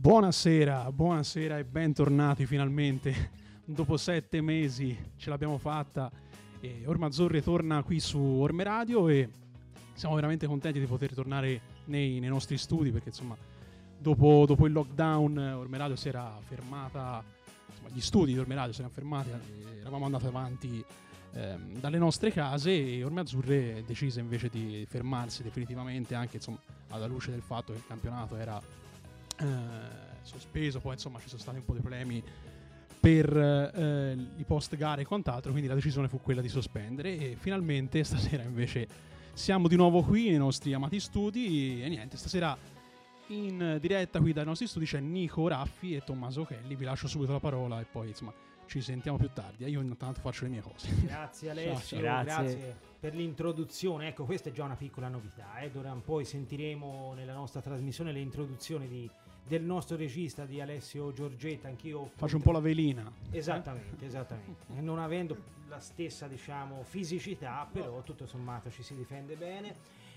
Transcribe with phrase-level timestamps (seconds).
[0.00, 3.30] Buonasera, buonasera e bentornati finalmente.
[3.66, 6.08] Dopo sette mesi ce l'abbiamo fatta.
[6.60, 9.28] E Orma Azzurri torna qui su Orme Radio e
[9.94, 13.36] siamo veramente contenti di poter tornare nei, nei nostri studi perché insomma
[13.98, 17.24] dopo, dopo, il lockdown Orme Radio si era fermata,
[17.68, 19.30] insomma, gli studi di Orme Radio si erano fermati,
[19.80, 20.84] eravamo andati avanti
[21.32, 27.06] ehm, dalle nostre case e Orme Azzurre decise invece di fermarsi definitivamente anche insomma, alla
[27.06, 28.86] luce del fatto che il campionato era
[29.38, 29.46] eh,
[30.22, 32.22] sospeso, poi insomma ci sono stati un po' di problemi
[33.00, 37.36] per eh, i post gare e quant'altro, quindi la decisione fu quella di sospendere e
[37.38, 38.86] finalmente stasera invece
[39.32, 42.56] siamo di nuovo qui nei nostri amati studi e niente, stasera
[43.28, 47.32] in diretta qui dai nostri studi c'è Nico Raffi e Tommaso Kelly, vi lascio subito
[47.32, 48.32] la parola e poi insomma
[48.68, 49.64] ci sentiamo più tardi.
[49.64, 50.88] Io intanto faccio le mie cose.
[51.02, 52.34] Grazie Alessio, grazie.
[52.34, 52.76] grazie.
[53.00, 54.08] per l'introduzione.
[54.08, 55.58] Ecco, questa è già una piccola novità.
[55.58, 55.70] Eh.
[55.70, 59.10] D'ora in poi sentiremo nella nostra trasmissione le introduzioni di
[59.48, 63.10] del nostro regista di Alessio Giorgetta, anch'io faccio un po' la velina.
[63.30, 64.66] Esattamente, esattamente.
[64.80, 69.74] non avendo la stessa, diciamo, fisicità, però tutto sommato ci si difende bene.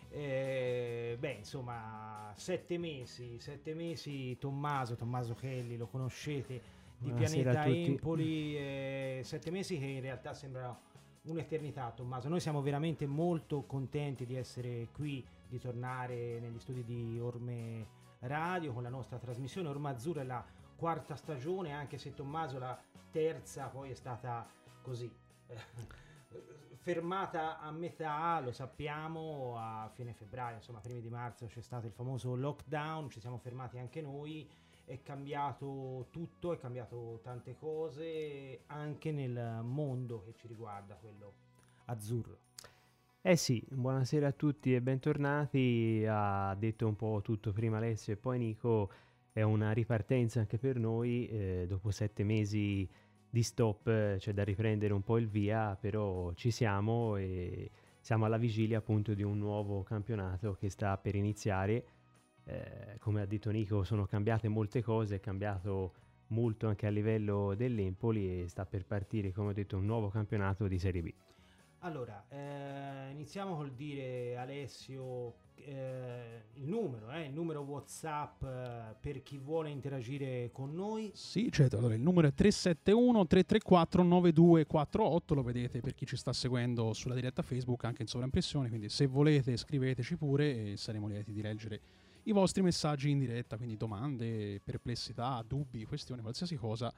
[0.09, 6.61] Eh, beh, insomma, sette mesi, sette mesi Tommaso, Tommaso Kelly, lo conoscete
[6.97, 10.77] di Buonasera Pianeta Empoli, eh, sette mesi che in realtà sembra
[11.23, 12.27] un'eternità, Tommaso.
[12.27, 18.73] Noi siamo veramente molto contenti di essere qui, di tornare negli studi di Orme radio
[18.73, 19.69] con la nostra trasmissione.
[19.69, 20.43] Ormai Azzurra è la
[20.75, 22.79] quarta stagione, anche se Tommaso la
[23.11, 24.47] terza poi è stata
[24.81, 25.11] così.
[26.81, 31.91] fermata a metà, lo sappiamo, a fine febbraio, insomma, primi di marzo c'è stato il
[31.91, 34.49] famoso lockdown, ci siamo fermati anche noi,
[34.85, 41.33] è cambiato tutto, è cambiato tante cose anche nel mondo che ci riguarda, quello
[41.85, 42.39] azzurro.
[43.23, 46.03] Eh sì, buonasera a tutti e bentornati.
[46.07, 48.89] Ha detto un po' tutto prima Alessio e poi Nico.
[49.31, 51.27] È una ripartenza anche per noi.
[51.27, 52.89] Eh, dopo sette mesi
[53.29, 57.69] di stop c'è cioè da riprendere un po' il via, però ci siamo e
[57.99, 61.85] siamo alla vigilia appunto di un nuovo campionato che sta per iniziare.
[62.45, 65.93] Eh, come ha detto Nico, sono cambiate molte cose, è cambiato
[66.29, 70.67] molto anche a livello dell'Empoli e sta per partire, come ho detto, un nuovo campionato
[70.67, 71.13] di Serie B.
[71.83, 79.23] Allora, eh, iniziamo col dire Alessio eh, il numero, eh, il numero WhatsApp eh, per
[79.23, 81.09] chi vuole interagire con noi.
[81.15, 86.33] Sì, certo, allora il numero è 371 334 9248, lo vedete per chi ci sta
[86.33, 91.31] seguendo sulla diretta Facebook anche in sovraimpressione, quindi se volete scriveteci pure e saremo lieti
[91.31, 91.81] di leggere
[92.23, 96.93] i vostri messaggi in diretta, quindi domande, perplessità, dubbi, questioni, qualsiasi cosa.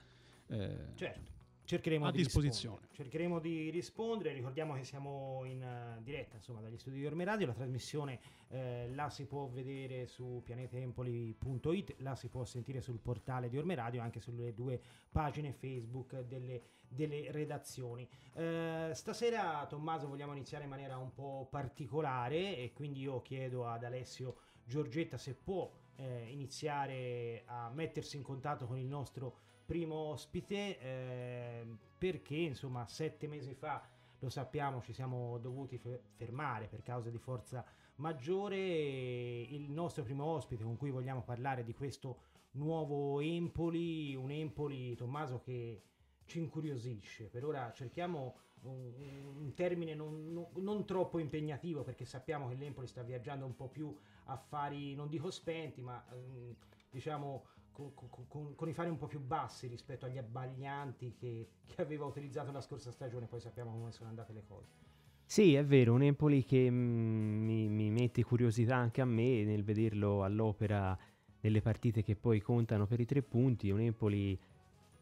[0.48, 1.33] Eh, certo
[1.64, 2.76] cercheremo a di disposizione.
[2.76, 3.02] Rispondere.
[3.02, 4.32] Cercheremo di rispondere.
[4.32, 7.46] Ricordiamo che siamo in uh, diretta insomma, dagli studi di Orme Radio.
[7.46, 13.48] La trasmissione eh, la si può vedere su pianetempoli.it, la si può sentire sul portale
[13.48, 14.80] di Orme Radio, anche sulle due
[15.10, 18.08] pagine Facebook delle, delle redazioni.
[18.34, 23.84] Eh, stasera, Tommaso, vogliamo iniziare in maniera un po' particolare e quindi io chiedo ad
[23.84, 30.78] Alessio Giorgetta se può eh, iniziare a mettersi in contatto con il nostro primo ospite
[30.78, 31.66] eh,
[31.96, 33.82] perché insomma sette mesi fa
[34.18, 35.78] lo sappiamo ci siamo dovuti
[36.16, 37.64] fermare per causa di forza
[37.96, 38.56] maggiore.
[38.56, 42.18] Il nostro primo ospite con cui vogliamo parlare di questo
[42.52, 45.82] nuovo Empoli un Empoli Tommaso che
[46.24, 47.24] ci incuriosisce.
[47.24, 48.92] Per ora cerchiamo un,
[49.36, 53.68] un termine non, non, non, troppo impegnativo perché sappiamo che l'Empoli sta viaggiando un po'
[53.68, 53.94] più
[54.24, 56.54] affari non dico spenti ma ehm,
[56.88, 57.44] diciamo
[57.74, 57.92] con,
[58.28, 62.52] con, con, i fari un po' più bassi rispetto agli abbaglianti che, che, aveva utilizzato
[62.52, 64.68] la scorsa stagione, poi sappiamo come sono andate le cose.
[65.26, 69.64] Sì, è vero, un Empoli che mm, mi, mi, mette curiosità anche a me nel
[69.64, 70.96] vederlo all'opera
[71.40, 74.38] nelle partite che poi contano per i tre punti, un Empoli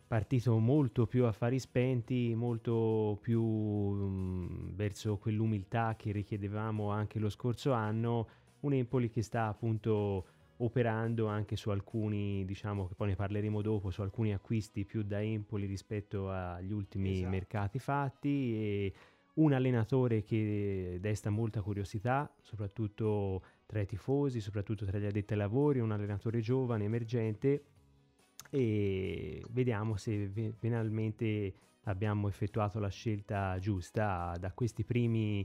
[0.06, 7.28] partito molto più a fari spenti, molto più um, verso quell'umiltà che richiedevamo anche lo
[7.28, 8.28] scorso anno,
[8.60, 10.26] un Empoli che sta appunto
[10.64, 15.20] operando anche su alcuni, diciamo che poi ne parleremo dopo, su alcuni acquisti più da
[15.22, 17.30] Empoli rispetto agli ultimi esatto.
[17.30, 18.92] mercati fatti e
[19.34, 25.38] un allenatore che desta molta curiosità, soprattutto tra i tifosi, soprattutto tra gli addetti ai
[25.38, 27.64] lavori, un allenatore giovane, emergente
[28.50, 31.54] e vediamo se finalmente
[31.84, 35.44] abbiamo effettuato la scelta giusta da questi primi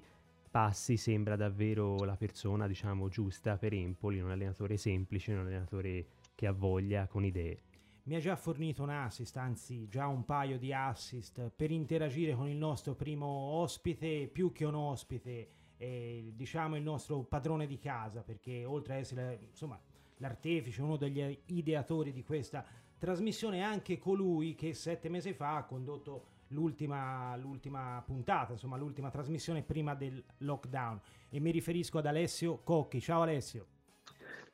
[0.57, 6.47] Passi sembra davvero la persona, diciamo, giusta per Empoli, un allenatore semplice, un allenatore che
[6.47, 7.61] ha voglia, con idee.
[8.05, 12.49] Mi ha già fornito un assist, anzi già un paio di assist per interagire con
[12.49, 18.23] il nostro primo ospite, più che un ospite, eh, diciamo il nostro padrone di casa,
[18.23, 19.79] perché oltre a essere insomma
[20.17, 22.65] l'artefice, uno degli ideatori di questa
[22.97, 29.63] trasmissione, anche colui che sette mesi fa ha condotto l'ultima, l'ultima puntata, insomma l'ultima trasmissione
[29.63, 30.99] prima del lockdown.
[31.29, 33.01] E mi riferisco ad Alessio Cocchi.
[33.01, 33.65] Ciao Alessio.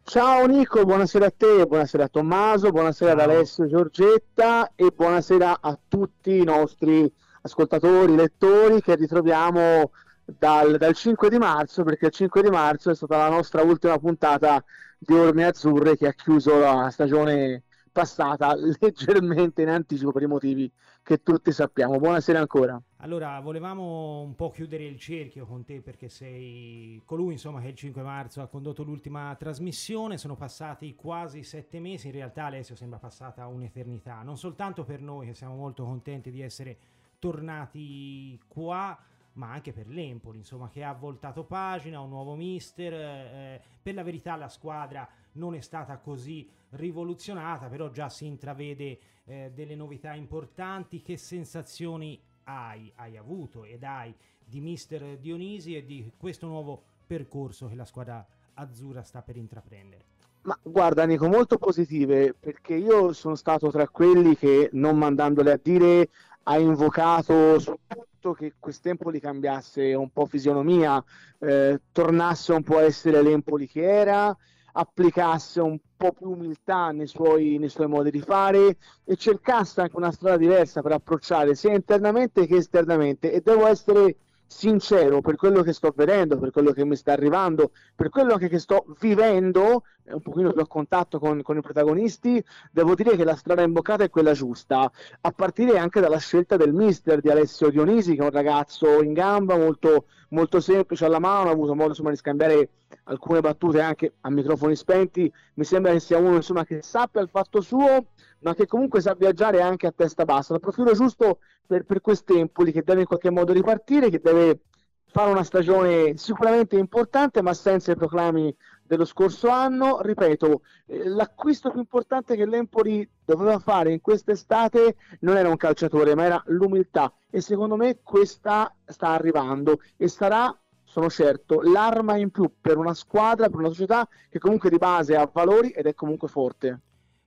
[0.06, 3.22] Ciao Nico, buonasera a te, buonasera a Tommaso, buonasera Ciao.
[3.22, 7.10] ad Alessio Giorgetta e buonasera a tutti i nostri
[7.42, 9.92] ascoltatori, lettori che ritroviamo
[10.26, 13.98] dal, dal, 5 di marzo, perché il 5 di marzo è stata la nostra ultima
[13.98, 14.64] puntata
[14.98, 17.64] di Orme Azzurre che ha chiuso la stagione
[17.94, 20.70] passata leggermente in anticipo per i motivi
[21.04, 22.00] che tutti sappiamo.
[22.00, 22.82] Buonasera ancora.
[22.98, 27.76] Allora, volevamo un po' chiudere il cerchio con te perché sei colui insomma, che il
[27.76, 30.18] 5 marzo ha condotto l'ultima trasmissione.
[30.18, 34.22] Sono passati quasi sette mesi, in realtà Alessio sembra passata un'eternità.
[34.24, 36.78] Non soltanto per noi che siamo molto contenti di essere
[37.20, 38.98] tornati qua,
[39.34, 42.94] ma anche per l'Empoli, insomma, che ha voltato pagina, un nuovo mister.
[42.94, 49.00] Eh, per la verità la squadra non è stata così rivoluzionata, però già si intravede
[49.26, 51.02] eh, delle novità importanti.
[51.02, 54.14] Che sensazioni hai, hai avuto ed hai
[54.46, 58.26] di mister Dionisi e di questo nuovo percorso che la squadra
[58.56, 60.12] azzurra sta per intraprendere?
[60.44, 65.60] Ma guarda Nico, molto positive perché io sono stato tra quelli che non mandandole a
[65.62, 66.10] dire
[66.44, 71.02] ha invocato soprattutto che quest'Empoli cambiasse un po' fisionomia,
[71.40, 74.36] eh, tornasse un po' a essere l'Empoli che era,
[74.74, 79.96] applicasse un po' più umiltà nei suoi, nei suoi modi di fare e cercasse anche
[79.96, 83.32] una strada diversa per approcciare sia internamente che esternamente.
[83.32, 87.72] E devo essere sincero per quello che sto vedendo, per quello che mi sta arrivando,
[87.96, 92.96] per quello che sto vivendo, un pochino più a contatto con, con, i protagonisti, devo
[92.96, 94.90] dire che la strada imboccata è quella giusta,
[95.22, 99.14] a partire anche dalla scelta del mister di Alessio Dionisi, che è un ragazzo in
[99.14, 102.70] gamba, molto, molto semplice alla mano, ha avuto modo insomma, di scambiare
[103.06, 107.30] alcune battute anche a microfoni spenti, mi sembra che sia uno insomma, che sappia il
[107.30, 108.08] fatto suo,
[108.44, 112.72] ma che comunque sa viaggiare anche a testa bassa, il profilo giusto per, per quest'Empoli
[112.72, 114.62] che deve in qualche modo ripartire, che deve
[115.06, 118.54] fare una stagione sicuramente importante, ma senza i proclami
[118.84, 120.02] dello scorso anno.
[120.02, 126.16] Ripeto, eh, l'acquisto più importante che l'Empoli doveva fare in quest'estate non era un calciatore,
[126.16, 127.14] ma era l'umiltà.
[127.30, 132.94] E secondo me questa sta arrivando e sarà sono certo, l'arma in più per una
[132.94, 136.82] squadra, per una società che comunque di base ha valori ed è comunque forte.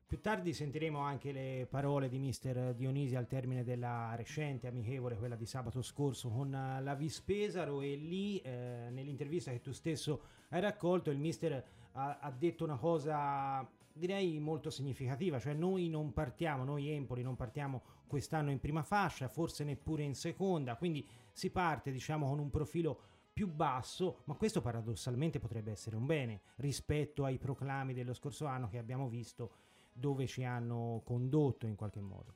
[0.08, 5.34] Più tardi sentiremo anche le parole di mister Dionisi al termine della recente amichevole, quella
[5.34, 7.80] di sabato scorso con la Vispesaro.
[7.80, 10.20] E lì eh, nell'intervista che tu stesso
[10.50, 16.12] hai raccolto il mister ha, ha, detto una cosa direi molto significativa, cioè noi non
[16.12, 21.50] partiamo, noi Empoli non partiamo quest'anno in prima fascia, forse neppure in seconda, quindi si
[21.50, 23.00] parte diciamo con un profilo
[23.32, 28.68] più basso, ma questo paradossalmente potrebbe essere un bene rispetto ai proclami dello scorso anno
[28.68, 29.50] che abbiamo visto
[29.98, 32.34] dove ci hanno condotto in qualche modo.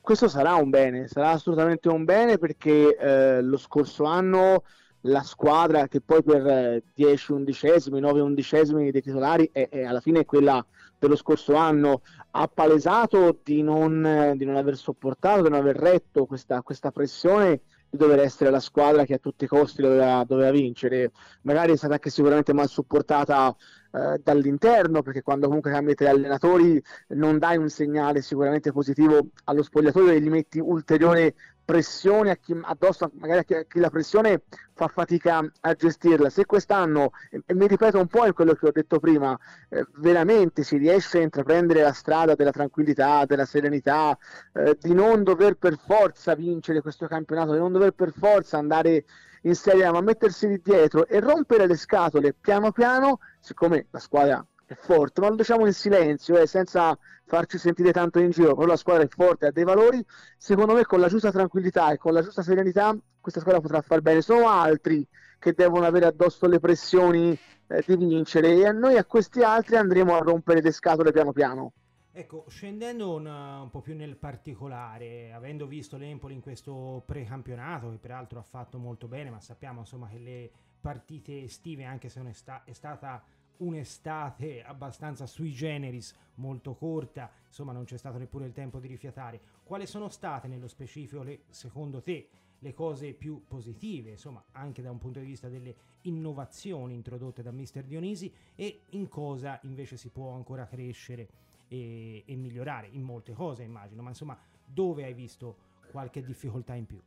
[0.00, 4.62] Questo sarà un bene, sarà assolutamente un bene perché eh, lo scorso anno
[5.06, 10.00] la squadra che poi per 10 eh, undicesimi, 9 undicesimi dei titolari è, è alla
[10.00, 10.64] fine quella
[10.98, 12.02] dello scorso anno
[12.32, 17.60] ha palesato di non, di non aver sopportato, di non aver retto questa, questa pressione
[17.88, 21.12] di dover essere la squadra che a tutti i costi doveva, doveva vincere.
[21.42, 23.54] Magari è stata anche sicuramente mal supportata
[23.94, 29.62] eh, dall'interno, perché quando comunque cambi tre allenatori non dai un segnale sicuramente positivo allo
[29.62, 31.34] spogliatoio e gli metti ulteriore
[31.64, 34.42] pressione a chi, addosso, magari a chi, a chi, la pressione
[34.74, 36.28] fa fatica a gestirla.
[36.28, 40.64] Se quest'anno, e, mi ripeto un po' in quello che ho detto prima, eh, veramente
[40.64, 44.18] si riesce a intraprendere la strada della tranquillità, della serenità,
[44.54, 49.04] eh, di non dover per forza vincere questo campionato, di non dover per forza andare
[49.44, 54.44] in Serie A, mettersi lì dietro e rompere le scatole piano piano, siccome la squadra
[54.66, 56.96] è forte, ma lo diciamo in silenzio, eh, senza
[57.26, 60.04] farci sentire tanto in giro, però la squadra è forte, ha dei valori,
[60.38, 64.02] secondo me con la giusta tranquillità e con la giusta serenità questa squadra potrà far
[64.02, 65.06] bene, sono altri
[65.38, 69.76] che devono avere addosso le pressioni eh, di vincere e a noi a questi altri
[69.76, 71.72] andremo a rompere le scatole piano piano.
[72.16, 77.96] Ecco, scendendo un, un, po' più nel particolare, avendo visto l'Empoli in questo precampionato, che
[77.96, 82.22] peraltro ha fatto molto bene, ma sappiamo insomma che le partite estive, anche se
[82.66, 83.20] è stata
[83.56, 89.40] un'estate abbastanza sui generis, molto corta, insomma non c'è stato neppure il tempo di rifiatare.
[89.64, 92.28] Quali sono state nello specifico, le, secondo te,
[92.60, 97.50] le cose più positive, insomma anche da un punto di vista delle innovazioni introdotte da
[97.50, 101.28] Mister Dionisi e in cosa invece si può ancora crescere
[101.74, 102.88] e, e migliorare?
[102.90, 105.56] In molte cose immagino, ma insomma dove hai visto
[105.90, 107.00] qualche difficoltà in più?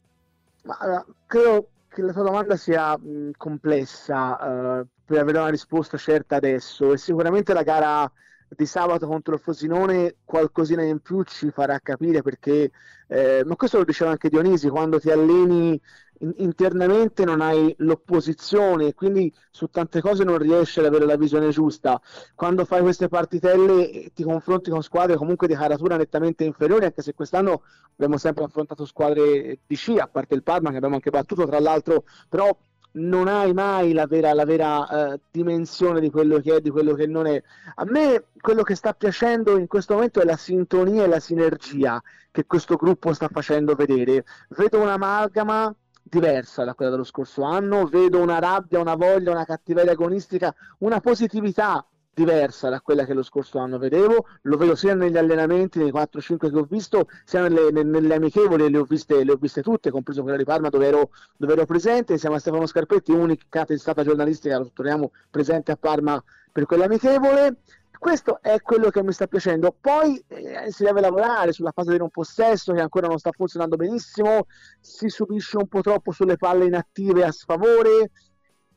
[0.63, 6.35] Ma, credo che la tua domanda sia mh, complessa uh, per avere una risposta certa
[6.35, 8.11] adesso e sicuramente la gara
[8.49, 12.71] di sabato contro il Frosinone qualcosina in più ci farà capire perché,
[13.07, 15.79] eh, ma questo lo diceva anche Dionisi, quando ti alleni
[16.19, 21.49] in- internamente non hai l'opposizione, quindi su tante cose non riesci ad avere la visione
[21.49, 22.01] giusta.
[22.35, 27.13] Quando fai queste partitelle ti confronti con squadre comunque di caratura nettamente inferiori, anche se
[27.13, 27.61] quest'anno
[27.93, 31.59] abbiamo sempre affrontato squadre di C, a parte il Parma che abbiamo anche battuto tra
[31.59, 32.55] l'altro, però
[32.97, 36.93] non hai mai la vera, la vera uh, dimensione di quello che è, di quello
[36.93, 37.41] che non è.
[37.75, 42.01] A me quello che sta piacendo in questo momento è la sintonia e la sinergia
[42.31, 44.25] che questo gruppo sta facendo vedere.
[44.49, 49.91] Vedo un'amalgama diversa da quella dello scorso anno, vedo una rabbia, una voglia, una cattiveria
[49.91, 51.85] agonistica, una positività
[52.17, 56.49] diversa da quella che lo scorso anno vedevo, lo vedo sia negli allenamenti, nei 4-5
[56.49, 60.23] che ho visto, sia nelle, nelle amichevoli, le ho, viste, le ho viste tutte, compreso
[60.23, 64.57] quella di Parma dove ero, dove ero presente, insieme a Stefano Scarpetti, unica testata giornalistica,
[64.57, 66.21] lo sottolineiamo, presente a Parma
[66.51, 67.57] per quell'amichevole.
[67.99, 69.75] Questo è quello che mi sta piacendo.
[69.79, 73.75] Poi eh, si deve lavorare sulla fase di non possesso che ancora non sta funzionando
[73.75, 74.45] benissimo,
[74.79, 78.11] si subisce un po' troppo sulle palle inattive a sfavore,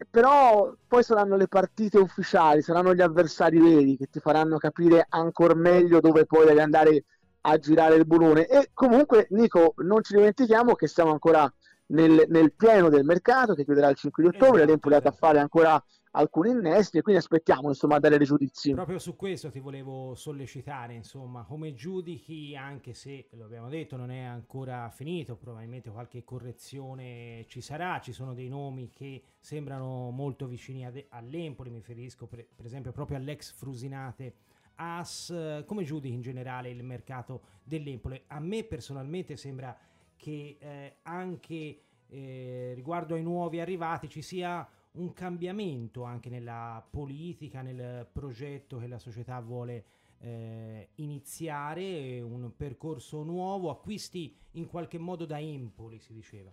[0.09, 5.55] però poi saranno le partite ufficiali, saranno gli avversari veri che ti faranno capire ancora
[5.55, 7.05] meglio dove poi devi andare
[7.43, 8.47] a girare il burone.
[8.47, 11.53] E comunque, Nico, non ci dimentichiamo che siamo ancora
[11.87, 15.13] nel, nel pieno del mercato che chiuderà il 5 di ottobre, esatto, l'Empoli ha da
[15.13, 18.73] fare ancora alcuni innesti e quindi aspettiamo insomma dare dei giudizi.
[18.73, 24.11] Proprio su questo ti volevo sollecitare, insomma, come giudichi, anche se lo abbiamo detto non
[24.11, 30.47] è ancora finito, probabilmente qualche correzione ci sarà, ci sono dei nomi che sembrano molto
[30.47, 34.35] vicini ad, all'Empoli, mi riferisco per, per esempio proprio all'ex Frusinate
[34.77, 35.33] As,
[35.67, 38.23] come giudichi in generale il mercato dell'Empoli?
[38.29, 39.77] A me personalmente sembra
[40.17, 47.63] che eh, anche eh, riguardo ai nuovi arrivati ci sia un cambiamento anche nella politica,
[47.63, 49.85] nel progetto che la società vuole
[50.19, 56.51] eh, iniziare, un percorso nuovo, acquisti in qualche modo da Empoli, si diceva.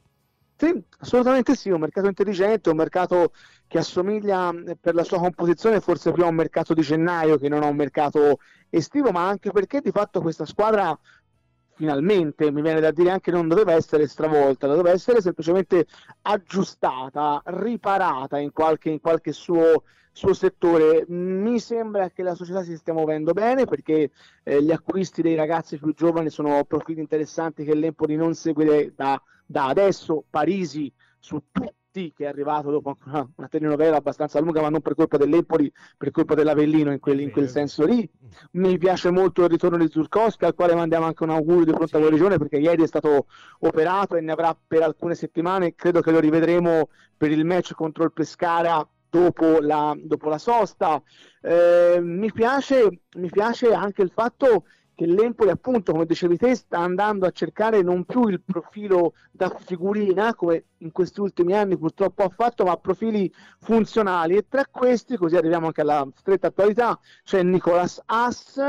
[0.59, 3.31] Sì, assolutamente sì, un mercato intelligente, un mercato
[3.67, 7.47] che assomiglia eh, per la sua composizione forse più a un mercato di gennaio che
[7.47, 8.39] non a un mercato
[8.69, 10.97] estivo, ma anche perché di fatto questa squadra
[11.77, 15.85] finalmente mi viene da dire anche non doveva essere stravolta, doveva essere semplicemente
[16.23, 21.05] aggiustata, riparata in qualche, in qualche suo, suo, settore.
[21.07, 24.09] Mi sembra che la società si stia muovendo bene perché
[24.43, 29.21] eh, gli acquisti dei ragazzi più giovani sono profili interessanti che l'Empoli non segue da,
[29.45, 30.23] da adesso.
[30.29, 31.76] Parisi su tutti
[32.15, 36.11] che è arrivato dopo una, una telenovela abbastanza lunga, ma non per colpa dell'Empoli, per
[36.11, 38.07] colpa dell'Avellino in quel, in quel senso lì.
[38.51, 41.99] Mi piace molto il ritorno di Zurkowski, al quale mandiamo anche un augurio di pronta
[41.99, 43.25] guarigione, perché ieri è stato
[43.59, 45.75] operato e ne avrà per alcune settimane.
[45.75, 51.01] Credo che lo rivedremo per il match contro il Pescara dopo la, dopo la sosta.
[51.41, 54.65] Eh, mi, piace, mi piace anche il fatto
[54.97, 59.47] che l'Empoli appunto come dicevi te sta andando a cercare non più il profilo da
[59.47, 64.37] figurina come in questi ultimi anni purtroppo ha fatto ma profili funzionali.
[64.37, 68.59] E tra questi così arriviamo anche alla stretta attualità c'è Nicolas Haas.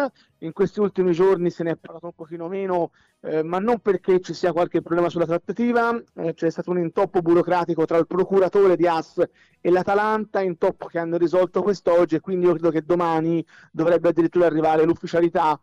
[0.40, 2.90] In questi ultimi giorni se ne è parlato un pochino meno
[3.22, 7.20] eh, ma non perché ci sia qualche problema sulla trattativa eh, c'è stato un intoppo
[7.22, 9.20] burocratico tra il procuratore di Haas
[9.60, 14.46] e l'Atalanta intoppo che hanno risolto quest'oggi e quindi io credo che domani dovrebbe addirittura
[14.46, 15.58] arrivare l'ufficialità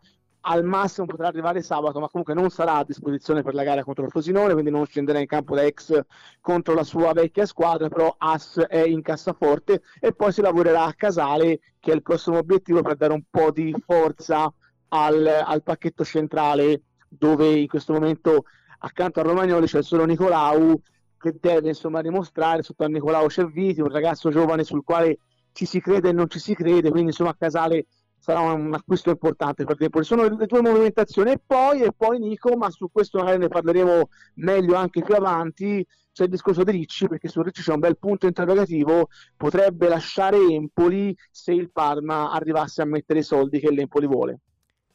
[0.48, 4.04] al massimo potrà arrivare sabato, ma comunque non sarà a disposizione per la gara contro
[4.04, 6.00] il Frosinone, quindi non scenderà in campo da ex
[6.40, 10.94] contro la sua vecchia squadra, però As è in cassaforte e poi si lavorerà a
[10.94, 14.52] Casale, che è il prossimo obiettivo per dare un po' di forza
[14.88, 18.44] al, al pacchetto centrale, dove in questo momento
[18.78, 20.80] accanto a Romagnoli c'è solo Nicolau,
[21.18, 25.18] che deve insomma dimostrare, sotto a Nicolau Cerviti, un ragazzo giovane sul quale
[25.50, 27.86] ci si crede e non ci si crede, quindi insomma a Casale
[28.18, 30.04] sarà un acquisto importante per Empoli.
[30.04, 34.08] Sono le due movimentazioni e poi, e poi Nico, ma su questo magari ne parleremo
[34.34, 37.98] meglio anche più avanti, c'è il discorso di Ricci, perché su Ricci c'è un bel
[37.98, 44.06] punto interrogativo, potrebbe lasciare Empoli se il Parma arrivasse a mettere i soldi che l'Empoli
[44.06, 44.40] vuole.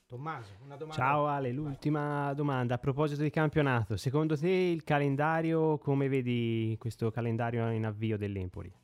[0.08, 1.02] Tommaso, una domanda.
[1.02, 3.96] Ciao Ale, l'ultima domanda a proposito di campionato.
[3.96, 8.81] Secondo te il calendario, come vedi questo calendario in avvio dell'Empoli?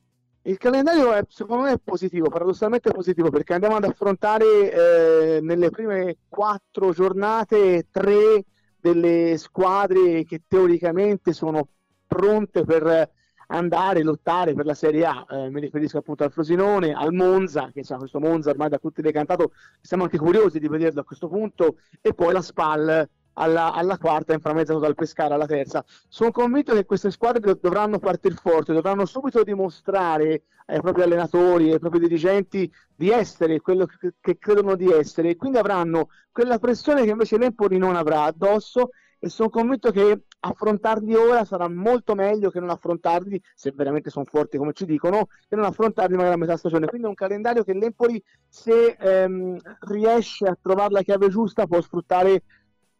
[0.48, 5.70] Il calendario è, secondo me è positivo, paradossalmente positivo, perché andiamo ad affrontare eh, nelle
[5.70, 8.46] prime quattro giornate tre
[8.80, 11.68] delle squadre che teoricamente sono
[12.08, 13.12] pronte per
[13.48, 15.26] andare a lottare per la Serie A.
[15.30, 19.02] Eh, mi riferisco appunto al Frosinone, al Monza, che sa, questo Monza ormai da tutti
[19.02, 19.52] decantato,
[19.82, 24.34] siamo anche curiosi di vederlo a questo punto, e poi la SPAL alla, alla quarta,
[24.34, 25.84] inframezzato dal Pescara alla terza.
[26.08, 31.80] Sono convinto che queste squadre dovranno partire forte, dovranno subito dimostrare ai propri allenatori, ai
[31.80, 37.04] propri dirigenti di essere quello che, che credono di essere e quindi avranno quella pressione
[37.04, 38.90] che invece l'Empoli non avrà addosso
[39.20, 44.26] e sono convinto che affrontarli ora sarà molto meglio che non affrontarli, se veramente sono
[44.26, 46.86] forti come ci dicono, che non affrontarli magari a metà stagione.
[46.86, 51.82] Quindi è un calendario che l'Empoli, se ehm, riesce a trovare la chiave giusta, può
[51.82, 52.44] sfruttare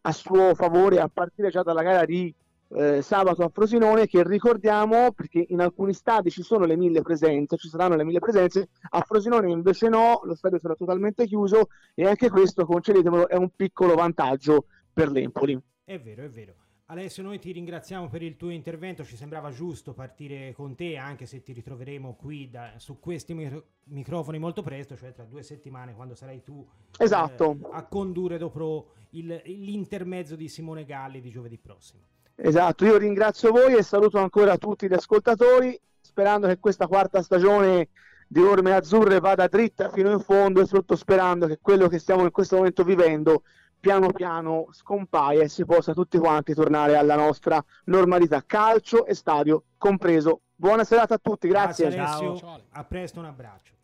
[0.08, 2.34] a suo favore a partire già dalla gara di
[2.70, 7.58] eh, sabato a Frosinone che ricordiamo perché in alcuni stadi ci sono le mille presenze,
[7.58, 12.08] ci saranno le mille presenze, a Frosinone invece no, lo stadio sarà totalmente chiuso e
[12.08, 15.60] anche questo, concedetemelo, è un piccolo vantaggio per l'Empoli.
[15.84, 16.54] È vero, è vero.
[16.90, 21.26] Alessio, noi ti ringraziamo per il tuo intervento, ci sembrava giusto partire con te, anche
[21.26, 25.94] se ti ritroveremo qui da, su questi micro- microfoni molto presto, cioè tra due settimane,
[25.94, 26.66] quando sarai tu
[26.98, 27.58] esatto.
[27.62, 32.04] eh, a condurre dopo il, l'intermezzo di Simone Galli di giovedì prossimo.
[32.36, 37.90] Esatto, io ringrazio voi e saluto ancora tutti gli ascoltatori, sperando che questa quarta stagione
[38.30, 42.24] di Orme Azzurre vada dritta fino in fondo e soprattutto sperando che quello che stiamo
[42.24, 43.44] in questo momento vivendo
[43.80, 49.64] piano piano scompaia e si possa tutti quanti tornare alla nostra normalità, calcio e stadio
[49.78, 50.42] compreso.
[50.56, 51.90] Buona serata a tutti, grazie.
[51.90, 53.77] grazie a presto, un abbraccio.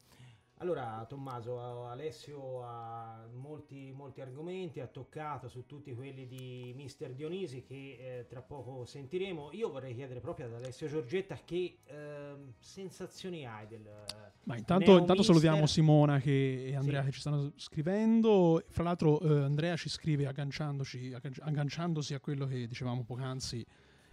[0.64, 7.64] Allora, Tommaso, Alessio ha molti, molti, argomenti, ha toccato su tutti quelli di Mister Dionisi
[7.64, 9.50] che eh, tra poco sentiremo.
[9.52, 14.06] Io vorrei chiedere proprio ad Alessio Giorgetta che eh, sensazioni hai del...
[14.44, 17.08] Ma intanto, intanto salutiamo Simona che, e Andrea sì.
[17.08, 18.64] che ci stanno scrivendo.
[18.70, 23.66] Fra l'altro eh, Andrea ci scrive agganciandoci, agganciandosi a quello che dicevamo poc'anzi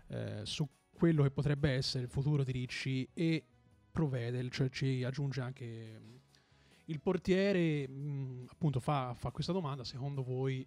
[0.09, 3.45] eh, su quello che potrebbe essere il futuro di Ricci e
[3.93, 6.19] Provedel, cioè ci aggiunge anche
[6.91, 10.67] il portiere mh, appunto fa, fa, questa domanda, secondo voi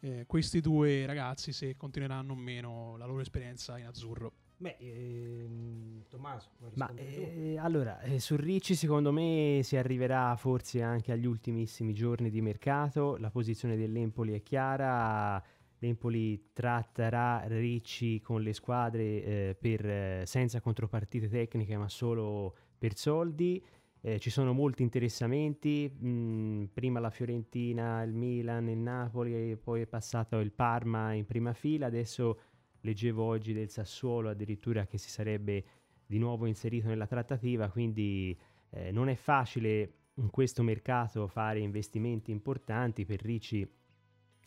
[0.00, 4.32] eh, questi due ragazzi se continueranno o meno la loro esperienza in azzurro?
[4.56, 11.10] Beh, ehm, Tommaso, Ma eh, allora, eh, su Ricci secondo me si arriverà forse anche
[11.10, 15.42] agli ultimissimi giorni di mercato, la posizione dell'Empoli è chiara,
[15.78, 22.96] l'Empoli tratterà Ricci con le squadre eh, per, eh, senza contropartite tecniche ma solo per
[22.96, 23.62] soldi
[24.06, 29.80] eh, ci sono molti interessamenti, mh, mm, prima la Fiorentina, il Milan, il Napoli, poi
[29.80, 32.38] è passato il Parma in prima fila, adesso
[32.80, 35.64] leggevo oggi del Sassuolo addirittura che si sarebbe
[36.04, 38.38] di nuovo inserito nella trattativa, quindi
[38.68, 43.06] eh, non è facile in questo mercato fare investimenti importanti.
[43.06, 43.66] Per Ricci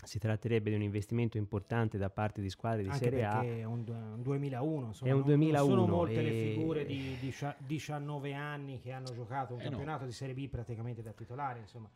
[0.04, 3.44] si tratterebbe di un investimento importante da parte di squadre di Anche Serie A.
[3.44, 6.22] È un, un 2001, insomma, è un 2001 non sono molte e...
[6.24, 7.34] le figure di, di
[7.66, 10.08] 19 anni che hanno giocato un eh campionato no.
[10.08, 11.90] di Serie B praticamente da titolare, insomma.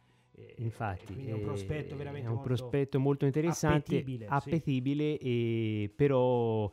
[0.56, 5.84] Infatti, è un prospetto veramente è un molto prospetto molto interessante, appetibile, appetibile sì.
[5.84, 6.72] e però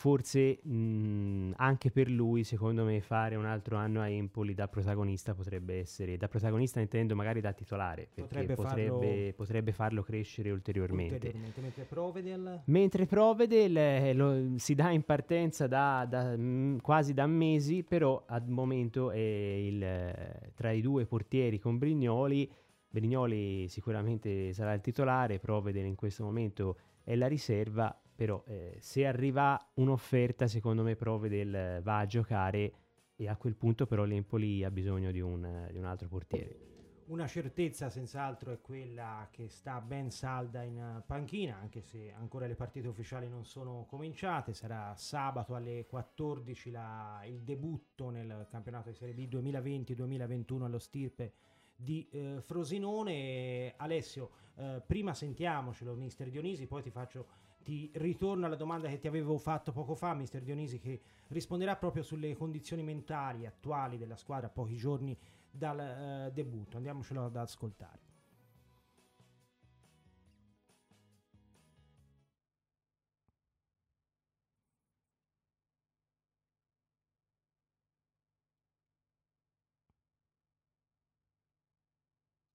[0.00, 5.34] forse mh, anche per lui, secondo me, fare un altro anno a Empoli da protagonista
[5.34, 10.52] potrebbe essere, da protagonista intendo magari da titolare, perché potrebbe, potrebbe, farlo, potrebbe farlo, crescere
[10.52, 11.16] ulteriormente.
[11.16, 11.60] ulteriormente.
[11.60, 12.62] Mentre Provedel?
[12.64, 18.24] Mentre Provedel eh, lo, si dà in partenza da, da, mh, quasi da mesi, però
[18.26, 22.50] al momento è il, tra i due portieri con Brignoli.
[22.88, 29.06] Brignoli sicuramente sarà il titolare, Provedel in questo momento è la riserva però eh, se
[29.06, 32.72] arriva un'offerta secondo me Provedel va a giocare
[33.16, 36.58] e a quel punto però l'Empoli ha bisogno di un, di un altro portiere.
[37.06, 42.56] Una certezza senz'altro è quella che sta ben salda in panchina, anche se ancora le
[42.56, 44.52] partite ufficiali non sono cominciate.
[44.52, 51.32] Sarà sabato alle 14 la, il debutto nel campionato di Serie B 2020-2021 allo Stirpe
[51.74, 53.72] di eh, Frosinone.
[53.78, 59.06] Alessio, eh, prima sentiamocelo, mister Dionisi, poi ti faccio ti ritorno alla domanda che ti
[59.06, 64.48] avevo fatto poco fa, mister Dionisi, che risponderà proprio sulle condizioni mentali attuali della squadra
[64.48, 65.16] pochi giorni
[65.50, 66.76] dal uh, debutto.
[66.76, 68.08] Andiamocelo ad ascoltare.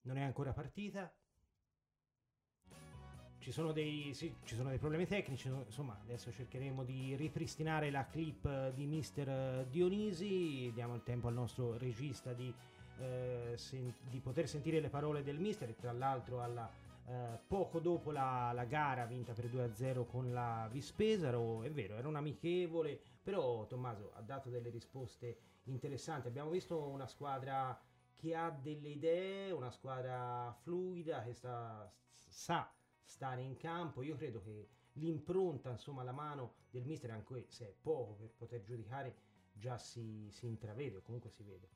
[0.02, 1.12] Non è ancora partita,
[3.45, 8.08] ci sono, dei, sì, ci sono dei problemi tecnici, insomma adesso cercheremo di ripristinare la
[8.08, 12.51] clip di Mister Dionisi, diamo il tempo al nostro regista di,
[12.97, 16.67] eh, sen- di poter sentire le parole del Mister, tra l'altro alla,
[17.05, 22.08] eh, poco dopo la, la, gara vinta per 2-0 con la Vispesaro, è vero, era
[22.08, 27.79] un amichevole, però Tommaso ha dato delle risposte interessanti, abbiamo visto una squadra
[28.15, 32.67] che ha delle idee, una squadra fluida che sta, sa
[33.06, 34.02] stare in campo.
[34.02, 38.63] Io credo che l'impronta, insomma la mano del mister, anche se è poco per poter
[38.63, 39.15] giudicare,
[39.54, 41.70] già si, si intravede o comunque si vede.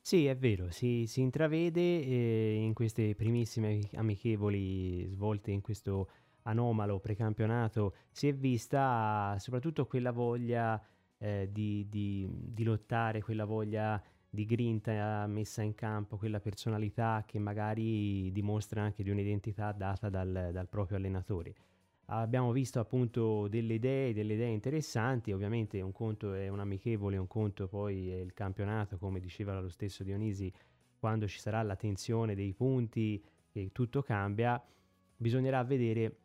[0.00, 6.08] Sì, è vero, si, si intravede eh, in queste primissime amichevoli svolte in questo
[6.42, 10.80] anomalo precampionato, si è vista soprattutto quella voglia
[11.18, 17.38] eh, di, di, di, lottare, quella voglia di grinta messa in campo, quella personalità che
[17.38, 21.54] magari dimostra anche di un'identità data dal, dal proprio allenatore.
[22.08, 27.26] Abbiamo visto appunto delle idee, delle idee interessanti, ovviamente un conto è un amichevole, un
[27.26, 30.52] conto poi è il campionato, come diceva lo stesso Dionisi,
[30.98, 34.62] quando ci sarà la tensione dei punti e tutto cambia,
[35.16, 36.18] bisognerà vedere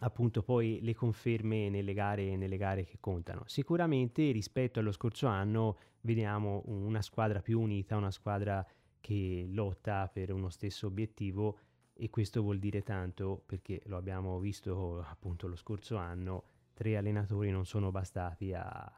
[0.00, 3.42] appunto poi le conferme nelle gare, nelle gare che contano.
[3.46, 8.64] Sicuramente rispetto allo scorso anno vediamo una squadra più unita, una squadra
[9.00, 11.58] che lotta per uno stesso obiettivo
[11.92, 17.50] e questo vuol dire tanto perché lo abbiamo visto appunto lo scorso anno, tre allenatori
[17.50, 18.92] non sono bastati a,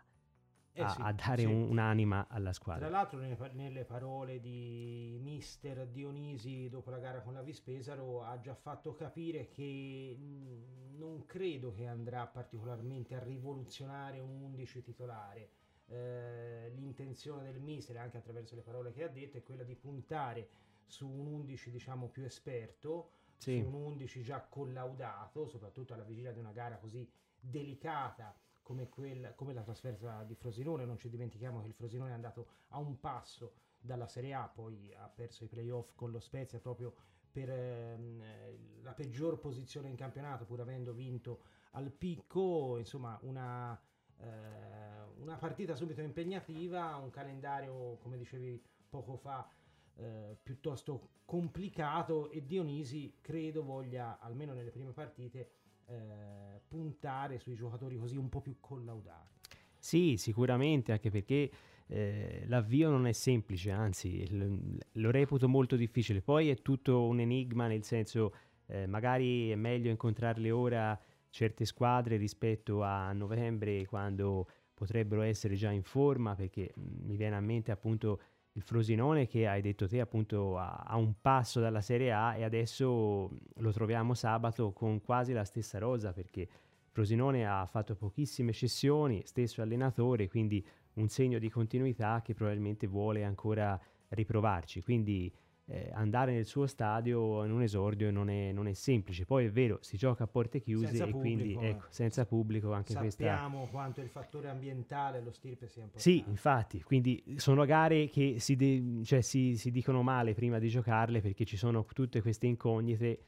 [0.72, 1.46] eh sì, a, dare sì.
[1.46, 2.86] un, un'anima alla squadra.
[2.86, 8.38] Tra l'altro nelle, nelle, parole di mister Dionisi dopo la gara con la Vispesaro ha
[8.38, 15.50] già fatto capire che mh, non credo che andrà particolarmente a rivoluzionare un 11 titolare.
[15.86, 20.48] Eh, l'intenzione del mister, anche attraverso le parole che ha detto, è quella di puntare
[20.86, 23.60] su un 11 diciamo più esperto, sì.
[23.60, 29.32] su un 11 già collaudato, soprattutto alla vigilia di una gara così delicata come, quel,
[29.36, 30.84] come la trasferta di Frosinone.
[30.84, 34.92] Non ci dimentichiamo che il Frosinone è andato a un passo dalla Serie A, poi
[34.94, 36.94] ha perso i playoff con lo Spezia proprio
[37.30, 41.42] per ehm, la peggior posizione in campionato, pur avendo vinto
[41.72, 42.76] al picco.
[42.76, 43.78] Insomma, una,
[44.18, 49.48] eh, una partita subito impegnativa, un calendario, come dicevi poco fa,
[49.96, 55.50] eh, piuttosto complicato e Dionisi credo voglia, almeno nelle prime partite,
[55.90, 59.38] eh, puntare sui giocatori così un po' più collaudati.
[59.78, 61.50] Sì, sicuramente, anche perché
[61.86, 66.20] eh, l'avvio non è semplice, anzi l- lo reputo molto difficile.
[66.20, 68.34] Poi è tutto un enigma, nel senso
[68.66, 70.98] eh, magari è meglio incontrarle ora
[71.28, 77.36] certe squadre rispetto a novembre quando potrebbero essere già in forma, perché mm, mi viene
[77.36, 78.20] a mente appunto
[78.54, 83.30] il Frosinone che hai detto te appunto a, un passo dalla Serie A e adesso
[83.54, 86.48] lo troviamo sabato con quasi la stessa rosa perché
[86.90, 93.22] Frosinone ha fatto pochissime cessioni, stesso allenatore, quindi un segno di continuità che probabilmente vuole
[93.22, 94.82] ancora riprovarci.
[94.82, 95.32] Quindi
[95.70, 99.24] eh, andare nel suo stadio in un esordio non è, non è, semplice.
[99.24, 102.72] Poi è vero, si gioca a porte chiuse senza e pubblico, quindi ecco, senza pubblico
[102.72, 103.24] anche sappiamo questa...
[103.24, 106.10] Sappiamo quanto il fattore ambientale lo stirpe sia importante.
[106.10, 110.68] Sì, infatti, quindi sono gare che si, de- cioè si, si dicono male prima di
[110.68, 113.18] giocarle perché ci sono tutte queste incognite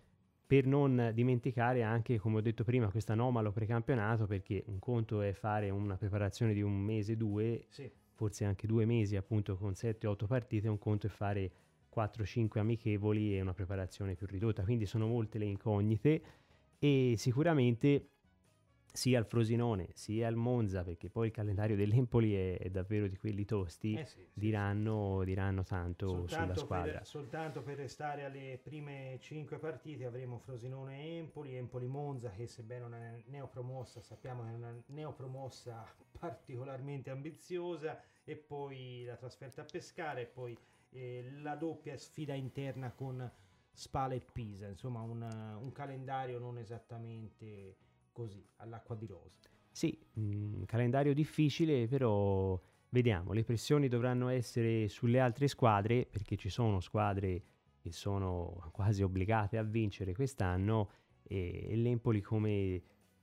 [0.45, 5.33] per non dimenticare anche, come ho detto prima, questo anomalo precampionato, perché un conto è
[5.33, 7.89] fare una preparazione di un mese, due, sì.
[8.15, 11.53] forse anche due mesi appunto con 7-8 partite, un conto è fare
[11.95, 16.23] 4-5 amichevoli e una preparazione più ridotta, quindi sono molte le incognite
[16.79, 18.09] e sicuramente
[18.93, 23.17] sia al Frosinone sia al Monza, perché poi il calendario dell'Empoli è, è davvero di
[23.17, 25.25] quelli tosti, eh sì, sì, diranno, sì.
[25.27, 26.93] diranno, tanto soltanto sulla squadra.
[26.99, 32.85] Per, soltanto per restare alle prime 5 partite avremo Frosinone e Empoli, Empoli-Monza che sebbene
[32.85, 35.87] una neopromossa sappiamo che è una neopromossa
[36.19, 40.57] particolarmente ambiziosa e poi la trasferta a Pescara e poi
[40.93, 43.31] eh, la doppia sfida interna con
[43.73, 47.77] Spala e Pisa, insomma un, un calendario non esattamente
[48.13, 49.31] così, all'acqua di rosa.
[49.71, 56.51] Sì, un calendario difficile, però vediamo, le pressioni dovranno essere sulle altre squadre, perché ci
[56.51, 57.43] sono squadre
[57.79, 60.91] che sono quasi obbligate a vincere quest'anno
[61.23, 62.83] e, e l'Empoli, come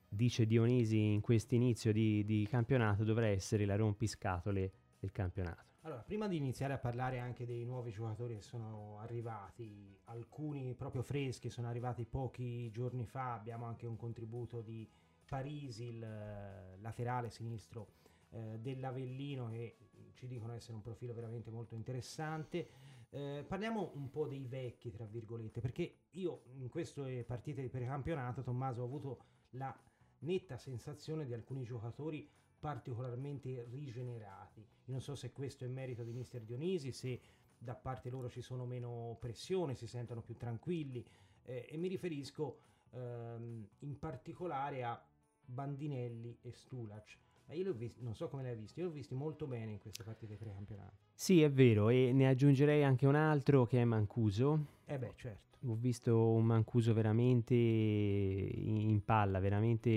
[0.09, 5.68] dice Dionisi in questo inizio di, di campionato, dovrà essere la rompiscatole del campionato.
[5.83, 11.01] Allora, prima di iniziare a parlare anche dei nuovi giocatori che sono arrivati, alcuni proprio
[11.01, 14.87] freschi, sono arrivati pochi giorni fa, abbiamo anche un contributo di
[15.25, 17.93] Parisi, il eh, laterale sinistro
[18.31, 19.77] eh, dell'Avellino, che
[20.15, 22.67] ci dicono essere un profilo veramente molto interessante.
[23.11, 28.41] Eh, parliamo un po' dei vecchi, tra virgolette, perché io in queste partite di precampionato,
[28.41, 29.73] Tommaso, ho avuto la
[30.19, 34.67] netta sensazione di alcuni giocatori particolarmente rigenerati.
[34.89, 37.19] Io non so se questo è merito di Mister Dionisi, se
[37.59, 41.05] da parte loro ci sono meno pressione, si sentono più tranquilli
[41.43, 42.57] eh, e mi riferisco
[42.89, 44.99] ehm, in particolare a
[45.45, 47.17] Bandinelli e Stulac.
[47.45, 49.13] Ma io li ho visti, non so come li hai visti, io li ho visti
[49.13, 50.97] molto bene in queste partite precampionato.
[51.13, 54.65] Sì, è vero, e ne aggiungerei anche un altro che è Mancuso.
[54.85, 59.89] Eh beh, certo ho visto un Mancuso veramente in palla, veramente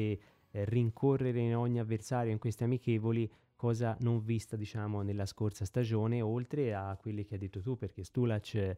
[0.50, 3.30] eh, rincorrere in ogni avversario in questi amichevoli,
[3.62, 8.02] cosa non vista diciamo nella scorsa stagione, oltre a quelli che hai detto tu, perché
[8.02, 8.76] Stulac eh,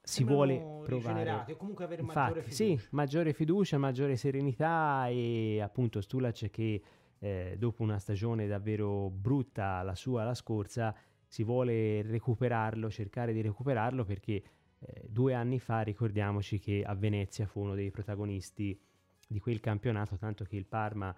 [0.00, 2.64] si vuole provare o comunque avere Infatti, maggiore fiducia.
[2.64, 6.82] Sì, maggiore fiducia, maggiore serenità e appunto Stulac che
[7.18, 10.96] eh, dopo una stagione davvero brutta la sua, la scorsa,
[11.26, 14.42] si vuole recuperarlo, cercare di recuperarlo perché
[14.78, 18.80] eh, due anni fa ricordiamoci che a Venezia fu uno dei protagonisti
[19.28, 21.14] di quel campionato, tanto che il Parma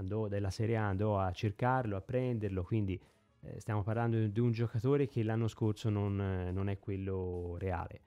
[0.00, 3.00] andò della Serie A, andò a cercarlo, a prenderlo, quindi
[3.42, 6.16] eh, stiamo parlando di un giocatore che l'anno scorso non,
[6.52, 8.00] non è quello reale.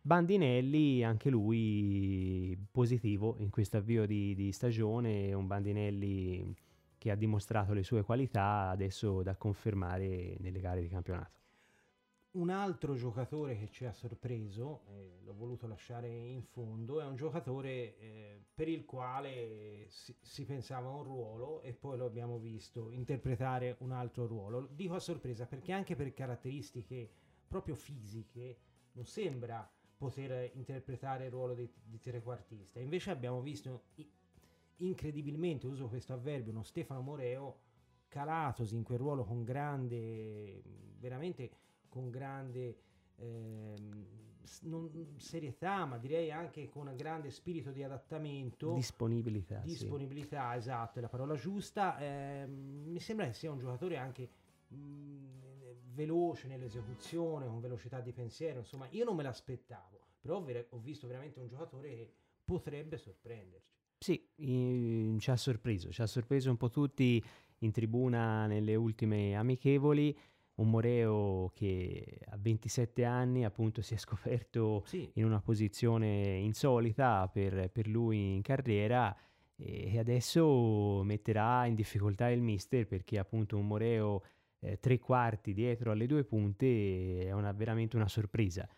[0.00, 6.56] Bandinelli, anche lui positivo in questo avvio di, di stagione, un Bandinelli
[6.98, 11.41] che ha dimostrato le sue qualità adesso da confermare nelle gare di campionato.
[12.34, 17.14] Un altro giocatore che ci ha sorpreso, eh, l'ho voluto lasciare in fondo, è un
[17.14, 22.88] giocatore eh, per il quale si, si, pensava un ruolo e poi lo abbiamo visto
[22.88, 24.66] interpretare un altro ruolo.
[24.72, 27.10] Dico a sorpresa perché anche per caratteristiche
[27.46, 28.56] proprio fisiche
[28.92, 32.80] non sembra poter interpretare il ruolo di, di trequartista.
[32.80, 33.82] Invece abbiamo visto
[34.76, 37.58] incredibilmente, uso questo avverbio, uno Stefano Moreo
[38.08, 40.62] calatosi in quel ruolo con grande,
[40.98, 41.50] veramente
[41.92, 42.76] con grande
[43.16, 43.74] eh,
[44.62, 48.72] non, serietà, ma direi anche con un grande spirito di adattamento.
[48.72, 49.58] Disponibilità.
[49.58, 50.58] Disponibilità, sì.
[50.58, 51.98] esatto, è la parola giusta.
[51.98, 54.28] Eh, mi sembra che sia un giocatore anche
[54.68, 54.76] mh,
[55.92, 61.38] veloce nell'esecuzione, con velocità di pensiero, insomma, io non me l'aspettavo, però ho visto veramente
[61.38, 63.70] un giocatore che potrebbe sorprenderci.
[63.98, 67.22] Sì, in, ci ha sorpreso, ci ha sorpreso un po' tutti
[67.58, 70.16] in tribuna nelle ultime amichevoli.
[70.54, 75.10] Un Moreo che a 27 anni appunto si è scoperto sì.
[75.14, 79.16] in una posizione insolita per, per lui in carriera
[79.56, 84.22] e adesso metterà in difficoltà il mister perché appunto un Moreo
[84.58, 88.68] eh, tre quarti dietro alle due punte è una, veramente una sorpresa.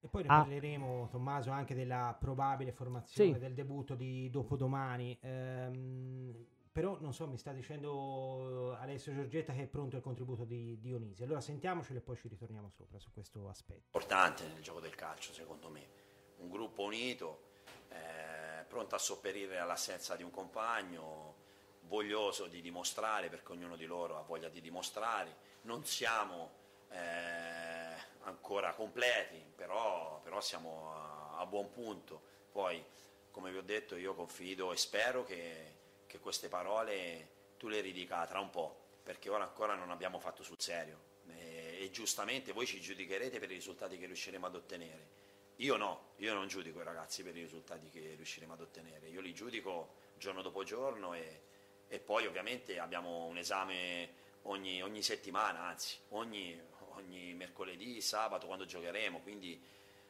[0.00, 0.38] E poi ne ah.
[0.40, 3.38] parleremo, Tommaso, anche della probabile formazione sì.
[3.38, 5.18] del debutto di dopodomani.
[5.20, 10.78] Ehm, però, non so, mi sta dicendo Alessio Giorgetta che è pronto il contributo di
[10.78, 11.22] Dionisi.
[11.22, 13.84] Allora sentiamocelo e poi ci ritorniamo sopra su questo aspetto.
[13.86, 15.88] Importante nel gioco del calcio, secondo me.
[16.36, 17.44] Un gruppo unito,
[17.88, 21.36] eh, pronto a sopperire all'assenza di un compagno,
[21.84, 25.34] voglioso di dimostrare, perché ognuno di loro ha voglia di dimostrare.
[25.62, 26.50] Non siamo...
[26.90, 27.76] Eh,
[28.24, 32.20] ancora completi, però, però siamo a, a, buon punto.
[32.52, 32.84] Poi,
[33.30, 35.75] come vi ho detto, io confido e spero che,
[36.06, 40.42] che queste parole tu le ridica tra un po', perché ora ancora non abbiamo fatto
[40.42, 41.14] sul serio.
[41.28, 45.24] E, e giustamente voi ci giudicherete per i risultati che riusciremo ad ottenere.
[45.56, 49.22] Io no, io non giudico i ragazzi per i risultati che riusciremo ad ottenere, io
[49.22, 51.40] li giudico giorno dopo giorno e,
[51.88, 56.60] e poi ovviamente abbiamo un esame ogni, ogni settimana, anzi ogni,
[56.94, 59.58] ogni mercoledì, sabato quando giocheremo, quindi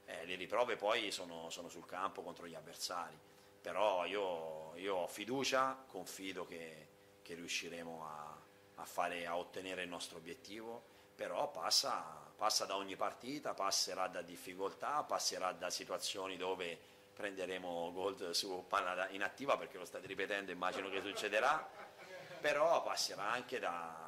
[0.07, 3.17] eh, le riprove poi sono, sono, sul campo contro gli avversari,
[3.67, 6.87] però io, io ho fiducia, confido che,
[7.21, 8.41] che riusciremo a,
[8.77, 10.85] a, fare, a, ottenere il nostro obiettivo,
[11.17, 16.79] però passa, passa da ogni partita, passerà da difficoltà, passerà da situazioni dove
[17.13, 21.69] prenderemo gol su palla inattiva perché lo state ripetendo, immagino che succederà,
[22.41, 24.07] però passerà anche da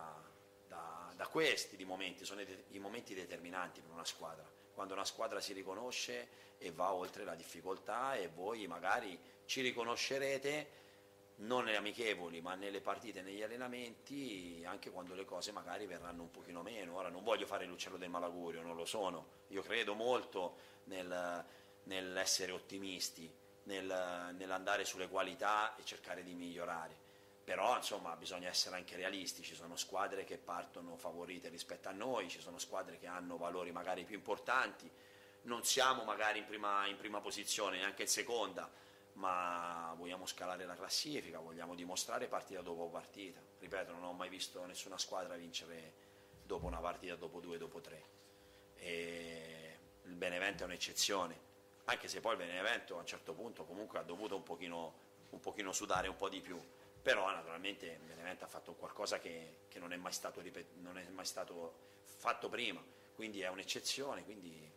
[1.19, 5.53] da questi di momenti, sono i momenti determinanti per una squadra, quando una squadra si
[5.53, 9.19] riconosce e va oltre la difficoltà e voi magari
[9.49, 10.77] ci riconoscerete
[11.37, 16.31] non nelle amichevoli ma nelle partite, negli allenamenti, anche quando le cose magari verranno un
[16.31, 16.97] pochino meno.
[16.97, 21.45] Ora non voglio fare l'uccello del malagurio, non lo sono, io credo molto nel,
[21.85, 23.33] nell'essere ottimisti,
[23.65, 27.07] nel, nell'andare sulle qualità e cercare di migliorare.
[27.43, 32.29] Però insomma bisogna essere anche realisti, ci sono squadre che partono favorite rispetto a noi,
[32.29, 34.91] ci sono squadre che hanno valori magari più importanti,
[35.43, 38.71] non siamo magari in prima, in prima posizione, neanche in seconda,
[39.19, 43.41] ma vogliamo scalare la classifica, vogliamo dimostrare partita dopo partita.
[43.59, 46.07] Ripeto, non ho mai visto nessuna squadra vincere
[46.45, 48.03] dopo una partita, dopo due, dopo tre.
[48.77, 51.39] E il Benevento è un'eccezione,
[51.85, 54.95] anche se poi il Benevento a un certo punto comunque ha dovuto un pochino,
[55.31, 56.61] un pochino sudare un po' di più
[57.09, 61.87] però naturalmente Benevento ha fatto qualcosa che, che non, è ripet- non, è mai stato
[62.05, 64.71] fatto prima, quindi è un'eccezione, quindi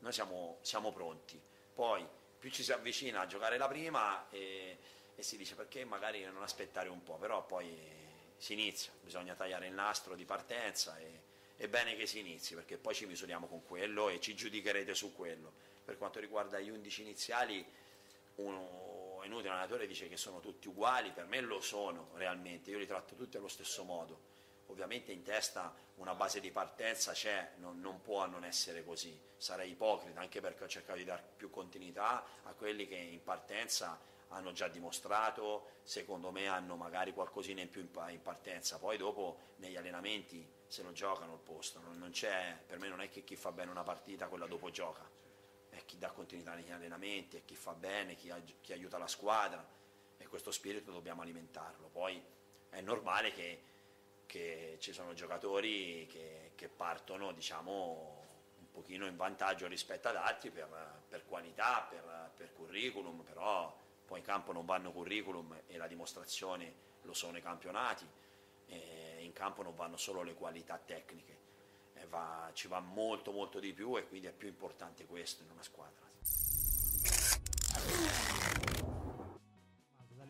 [0.00, 1.40] noi siamo, siamo pronti.
[1.72, 2.06] Poi
[2.40, 4.78] più ci si avvicina a giocare la prima e,
[5.14, 7.70] e, si dice perché magari non aspettare un po', però poi
[8.38, 12.78] si inizia, bisogna tagliare il nastro di partenza e è bene che si inizi perché
[12.78, 15.52] poi ci misuriamo con quello e ci giudicherete su quello.
[15.84, 17.66] Per quanto riguarda gli 11 iniziali,
[18.36, 22.78] uno, è inutile, l'allenatore dice che sono tutti uguali, per me lo sono realmente, io
[22.78, 24.29] li tratto tutti allo stesso modo.
[24.70, 29.72] Ovviamente in testa una base di partenza c'è, non, non può non essere così, sarei
[29.72, 34.52] ipocrita anche perché ho cercato di dare più continuità a quelli che in partenza hanno
[34.52, 40.48] già dimostrato, secondo me hanno magari qualcosina in più in partenza, poi dopo negli allenamenti
[40.68, 42.12] se lo giocano il posto, non, non
[42.66, 45.04] per me non è che chi fa bene una partita quella dopo gioca,
[45.70, 49.64] è chi dà continuità negli allenamenti, è chi fa bene, chi, chi aiuta la squadra.
[50.18, 51.88] E questo spirito dobbiamo alimentarlo.
[51.88, 52.22] Poi
[52.68, 53.62] è normale che,
[54.30, 58.26] che ci sono giocatori che, che, partono diciamo
[58.60, 60.68] un pochino in vantaggio rispetto ad altri per,
[61.08, 66.72] per qualità, per, per curriculum, però poi in campo non vanno curriculum e la dimostrazione
[67.02, 68.06] lo sono i campionati,
[69.18, 71.36] in campo non vanno solo le qualità tecniche,
[72.08, 75.62] va, ci va molto molto di più e quindi è più importante questo in una
[75.64, 76.06] squadra.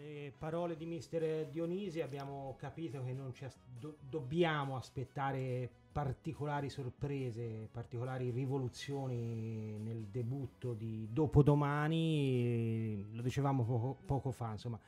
[0.00, 3.34] Dalle parole di mister Dionisi abbiamo capito che non
[3.78, 14.30] do, dobbiamo aspettare particolari sorprese, particolari rivoluzioni nel debutto di dopodomani, lo dicevamo poco, poco
[14.30, 14.80] fa, insomma,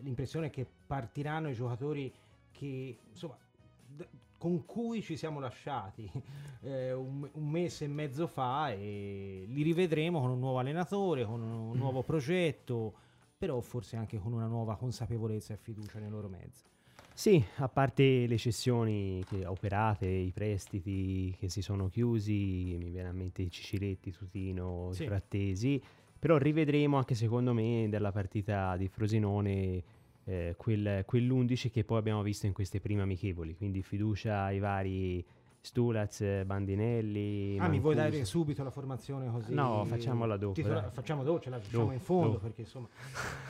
[0.00, 2.12] l'impressione è che partiranno i giocatori
[2.52, 3.38] che insomma,
[3.86, 6.06] d- con cui ci siamo lasciati
[6.60, 11.40] eh, un, un, mese e mezzo fa e li rivedremo con un nuovo allenatore, con
[11.40, 13.08] un nuovo progetto,
[13.40, 16.62] però forse anche con una nuova consapevolezza e fiducia nei loro mezzi.
[17.14, 23.08] Sì, a parte le cessioni che operate, i prestiti che si sono chiusi, mi viene
[23.08, 25.06] a mente Ciciretti, Tutino, sì.
[25.06, 25.82] Frattesi,
[26.18, 29.82] però rivedremo anche secondo me della partita di Frosinone
[30.24, 35.24] eh, quel, quell'11 che poi abbiamo visto in queste prime amichevoli, quindi fiducia ai vari
[35.62, 37.56] Stulaz, Bandinelli.
[37.56, 37.70] Ah, Mancuso.
[37.70, 39.52] mi vuoi dare subito la formazione così?
[39.52, 40.54] No, facciamola dopo.
[40.54, 42.40] Titola- facciamo dopo, ce la facciamo dopo, in fondo dopo.
[42.40, 42.88] perché insomma.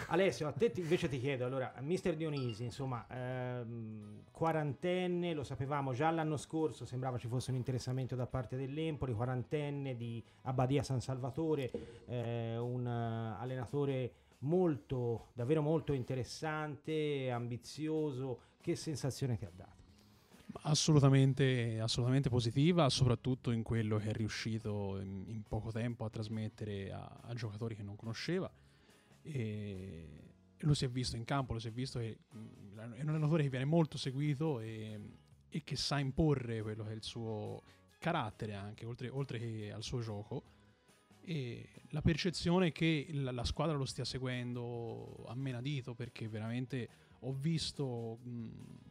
[0.08, 5.92] Alessio, a te ti, invece ti chiedo, allora, Mister Dionisi, insomma, ehm, quarantenne, lo sapevamo
[5.92, 11.00] già l'anno scorso, sembrava ci fosse un interessamento da parte dell'Empoli, quarantenne di Abbadia San
[11.00, 11.70] Salvatore,
[12.06, 18.40] eh, un uh, allenatore molto, davvero molto interessante, ambizioso.
[18.60, 19.79] Che sensazione ti ha dato?
[20.62, 26.92] Assolutamente, assolutamente, positiva, soprattutto in quello che è riuscito in, in poco tempo a trasmettere
[26.92, 28.50] a, a, giocatori che non conosceva.
[29.22, 30.08] E
[30.58, 33.44] lo si è visto in campo, lo si è visto che mm, è un allenatore
[33.44, 34.98] che viene molto seguito e,
[35.48, 37.62] e, che sa imporre quello che è il suo
[37.98, 40.42] carattere anche, oltre, oltre che al suo gioco.
[41.22, 46.88] E la percezione che la, la, squadra lo stia seguendo a menadito perché veramente
[47.20, 48.18] ho visto...
[48.22, 48.88] Mh, mm,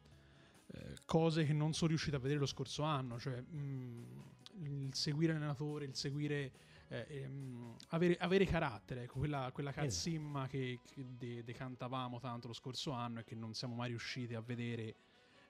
[0.71, 4.93] eh, cose che non sono riuscito a vedere lo scorso anno, cioè mh, mm, il
[4.93, 6.51] seguire l'allenatore, il seguire
[6.89, 12.53] eh, ehm, avere, avere, carattere, ecco, quella, quella calzimma che, che de- decantavamo tanto lo
[12.53, 14.95] scorso anno e che non siamo mai riusciti a vedere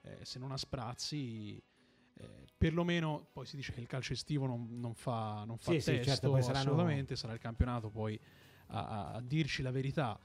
[0.02, 1.62] eh, se non a sprazzi.
[2.14, 5.78] Eh, perlomeno poi si dice che il calcio estivo non, non fa, non fa sì,
[5.78, 8.18] testo, sì, certo, assolutamente sarà il campionato poi
[8.68, 10.18] a, a, a dirci la verità.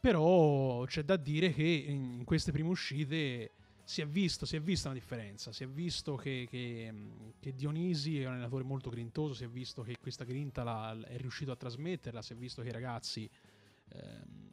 [0.00, 3.50] Però c'è da dire che in queste prime uscite
[3.84, 6.92] si è visto, si è vista una differenza, si è visto che, che,
[7.38, 11.18] che, Dionisi è un allenatore molto grintoso, si è visto che questa grinta la, è
[11.18, 13.28] riuscito a trasmetterla, si è visto che i ragazzi,
[13.88, 14.50] ehm,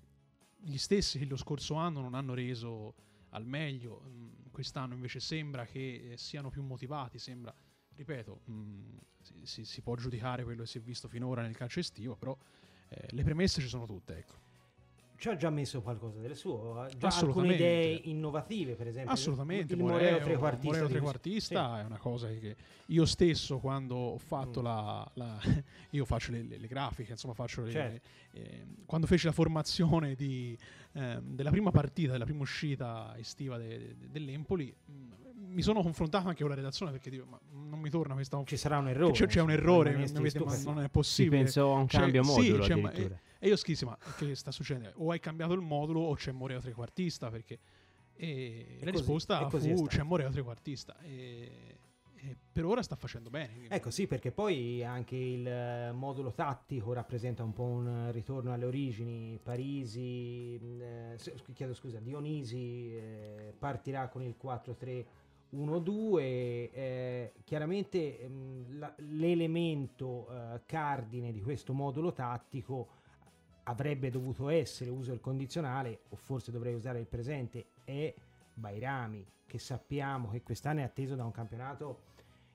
[0.58, 2.94] gli stessi che lo scorso anno non hanno reso
[3.30, 7.56] al meglio, mh, quest'anno invece sembra che siano più motivati, sembra,
[7.96, 8.98] ripeto, mh,
[9.44, 12.38] si, si, può giudicare quello che si è visto finora nel calcio estivo, però
[12.89, 14.50] eh, le premesse ci sono tutte, ecco
[15.21, 19.13] ci ha già messo qualcosa del suo, già alcune idee innovative, per esempio.
[19.13, 21.81] Assolutamente, il Moreo trequartista, Moreo trequartista sì.
[21.81, 22.55] è una cosa che
[22.88, 24.63] io stesso quando ho fatto mm.
[24.63, 25.39] la, la
[25.91, 28.07] io faccio le, le, le, grafiche, insomma faccio le, certo.
[28.31, 30.57] eh, quando feci la formazione di,
[30.93, 35.12] eh, della prima partita, della prima uscita estiva de, de, dell'Empoli, mm,
[35.53, 38.41] mi sono confrontato anche con la redazione perché dico, ma non mi torna questa...
[38.43, 39.12] Ci sarà un errore.
[39.12, 40.07] C'è, c'è un errore, ma
[40.63, 41.38] non è possibile.
[41.38, 44.51] Si penso a un cambio cioè, modulo sì, cioè, e, io scrissi, ma che sta
[44.51, 44.91] succedendo?
[44.97, 47.58] O hai cambiato il modulo o c'è Moreo trequartista perché...
[48.13, 50.96] E, e la così, risposta fu c'è Moreo trequartista.
[51.00, 51.79] E,
[52.52, 53.67] per ora sta facendo bene.
[53.67, 58.65] Ecco sì, perché poi anche il eh, modulo tattico rappresenta un po' un ritorno alle
[58.65, 59.39] origini.
[59.42, 61.17] Parisi, eh,
[61.54, 65.06] chiedo scusa, Dionisi eh, partirà con il 4-3
[65.54, 73.00] 1-2, eh, chiaramente ehm, la, l'elemento eh, cardine di questo modulo tattico
[73.72, 78.13] avrebbe dovuto essere, uso il condizionale, o forse dovrei usare il presente, è
[78.54, 82.10] Bairami, che sappiamo che quest'anno è atteso da un campionato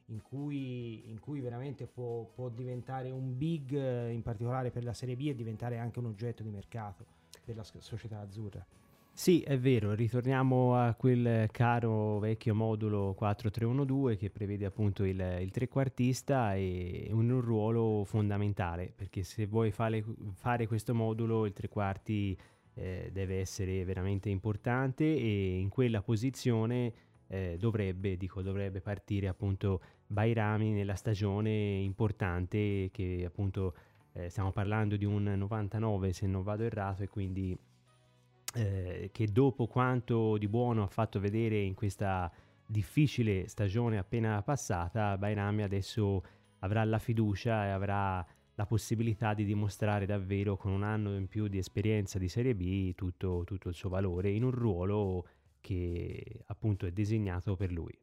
[0.06, 3.72] in cui, in cui veramente può, può, diventare un big,
[4.10, 7.04] in particolare per la Serie B, e diventare anche un oggetto di mercato
[7.44, 8.64] per la società azzurra.
[9.18, 15.50] Sì, è vero, ritorniamo a quel caro vecchio modulo 4-3-1-2 che prevede appunto il, il
[15.50, 20.04] trequartista e un, un ruolo fondamentale, perché se vuoi fare,
[20.34, 22.38] fare questo modulo il tre quarti
[22.74, 26.92] eh, deve essere veramente importante e in quella posizione
[27.28, 33.74] eh, dovrebbe, dico, dovrebbe partire appunto Bairami nella stagione importante che appunto
[34.12, 37.58] eh, stiamo parlando di un 99 se non vado errato e quindi
[38.56, 42.32] eh, che dopo quanto di buono ha fatto vedere in questa
[42.66, 46.22] difficile stagione appena passata Bairami adesso
[46.60, 51.46] avrà la fiducia e avrà la possibilità di dimostrare davvero con un anno in più
[51.46, 55.28] di esperienza di Serie B tutto, tutto il suo valore in un ruolo
[55.60, 57.96] che appunto è designato per lui.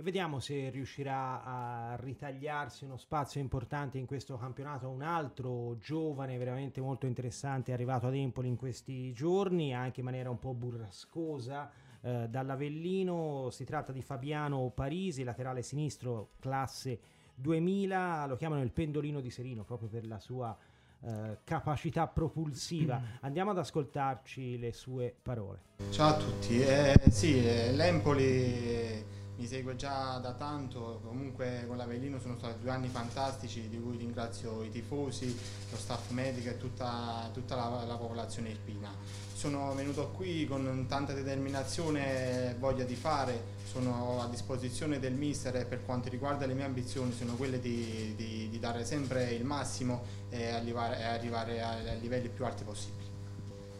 [0.00, 4.88] E vediamo se riuscirà a ritagliarsi uno spazio importante in questo campionato.
[4.88, 10.06] Un altro giovane veramente molto interessante è arrivato ad Empoli in questi giorni, anche in
[10.06, 11.70] maniera un po' burrascosa.
[12.00, 16.98] Eh, dall'Avellino si tratta di Fabiano Parisi, laterale sinistro, classe
[17.34, 20.56] 2000, lo chiamano il pendolino di Serino proprio per la sua
[21.02, 23.02] eh, capacità propulsiva.
[23.20, 25.60] Andiamo ad ascoltarci le sue parole.
[25.90, 32.20] Ciao a tutti, eh, sì, eh, l'Empoli mi segue già da tanto, comunque con l'Avellino
[32.20, 35.34] sono stati due anni fantastici di cui ringrazio i tifosi,
[35.70, 38.90] lo staff medico e tutta, tutta la, la, popolazione irpina.
[39.32, 45.56] Sono venuto qui con tanta determinazione e voglia di fare, sono a disposizione del mister
[45.56, 49.46] e per quanto riguarda le mie ambizioni sono quelle di, di, di dare sempre il
[49.46, 53.08] massimo e arrivare, arrivare ai livelli più alti possibili.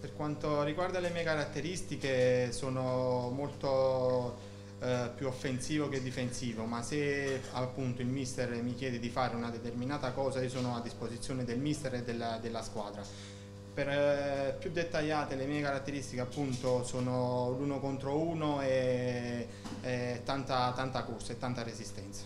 [0.01, 4.49] Per quanto riguarda le mie caratteristiche sono molto
[4.81, 9.51] eh, più offensivo che difensivo, ma se appunto il mister mi chiede di fare una
[9.51, 13.03] determinata cosa io sono a disposizione del mister e della, della squadra.
[13.73, 19.47] Per eh, più dettagliate le mie caratteristiche appunto sono l'uno contro uno e,
[19.83, 22.23] e tanta, tanta corsa e tanta resistenza.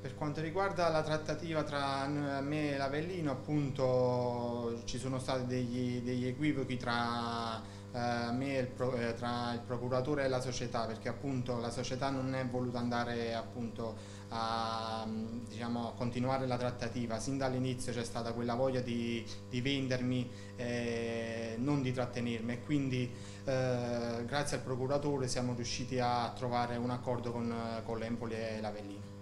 [0.00, 6.26] Per quanto riguarda la trattativa tra me e l'Avellino appunto ci sono stati degli, degli
[6.26, 7.60] equivochi tra
[7.92, 12.34] me il pro, eh, tra il procuratore e la società perché appunto la società non
[12.34, 15.06] è voluta andare appunto a
[15.48, 17.18] diciamo, continuare la trattativa.
[17.18, 22.52] Sin dall'inizio c'è stata quella voglia di, di vendermi eh, non di trattenermi.
[22.52, 23.10] E quindi
[23.44, 29.16] eh, grazie al procuratore siamo riusciti a trovare un accordo con, con l'Empoli e l'Avellino.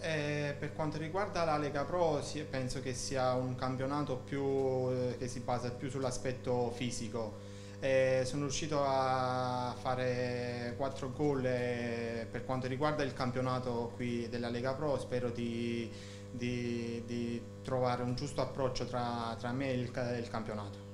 [0.00, 4.42] Eh, per quanto riguarda la Lega Pro penso che sia un campionato più,
[4.90, 7.43] eh, che si basa più sull'aspetto fisico
[7.84, 14.72] eh, sono riuscito a fare 4 gol per quanto riguarda il campionato qui della Lega
[14.72, 15.90] Pro, spero di,
[16.30, 20.92] di, di trovare un giusto approccio tra, tra me e il, il campionato.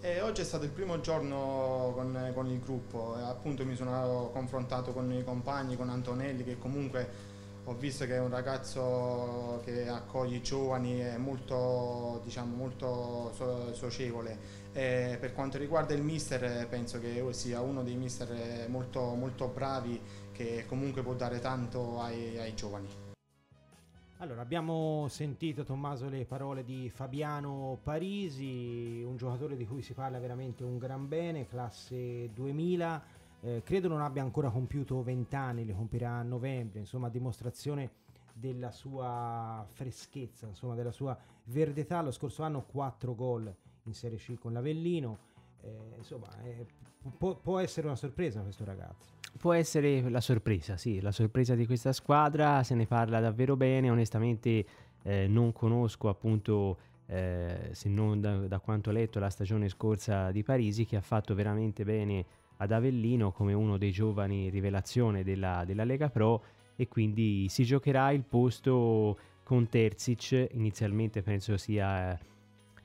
[0.00, 4.94] E oggi è stato il primo giorno con, con, il gruppo, appunto mi sono confrontato
[4.94, 10.36] con i compagni, con Antonelli che comunque ho visto che è un ragazzo che accoglie
[10.36, 13.32] i giovani, è molto, diciamo, molto
[13.72, 19.48] socievole e per quanto riguarda il mister penso che sia uno dei mister molto, molto
[19.48, 19.98] bravi
[20.32, 22.86] che comunque può dare tanto ai, ai giovani.
[24.18, 30.18] Allora, abbiamo sentito Tommaso le parole di Fabiano Parisi, un giocatore di cui si parla
[30.18, 33.02] veramente un gran bene, classe 2000,
[33.40, 37.92] eh, credo non abbia ancora compiuto 20 anni, li compirà a novembre, insomma dimostrazione
[38.30, 43.54] della sua freschezza, insomma della sua verdetà, lo scorso anno 4 gol
[43.86, 45.18] in Serie C con l'Avellino.
[45.62, 46.66] Eh, insomma, eh,
[47.16, 49.14] può, può, essere una sorpresa questo ragazzo.
[49.38, 53.90] Può essere la sorpresa, sì, la sorpresa di questa squadra, se ne parla davvero bene,
[53.90, 54.66] onestamente
[55.02, 60.30] eh, non conosco appunto, eh, se non da, da, quanto ho letto, la stagione scorsa
[60.30, 62.24] di Parisi che ha fatto veramente bene
[62.58, 66.42] ad Avellino come uno dei giovani rivelazione della, della Lega Pro
[66.74, 72.18] e quindi si giocherà il posto con Terzic, inizialmente penso sia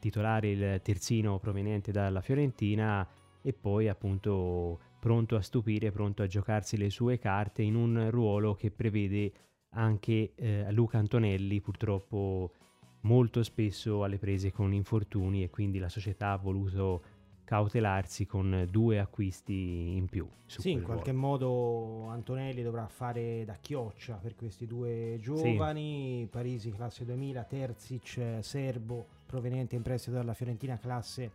[0.01, 3.07] titolare il terzino proveniente dalla Fiorentina
[3.41, 8.55] e poi appunto pronto a stupire, pronto a giocarsi le sue carte in un ruolo
[8.55, 9.31] che prevede
[9.73, 12.51] anche eh, Luca Antonelli purtroppo
[13.01, 17.03] molto spesso alle prese con infortuni e quindi la società ha voluto
[17.51, 20.25] cautelarsi con due acquisti in più.
[20.45, 21.27] sì, in qualche ruolo.
[21.27, 26.27] modo Antonelli dovrà fare da chioccia per questi due giovani, sì.
[26.31, 31.31] Parisi classe 2000, Terzic serbo proveniente in prestito dalla Fiorentina classe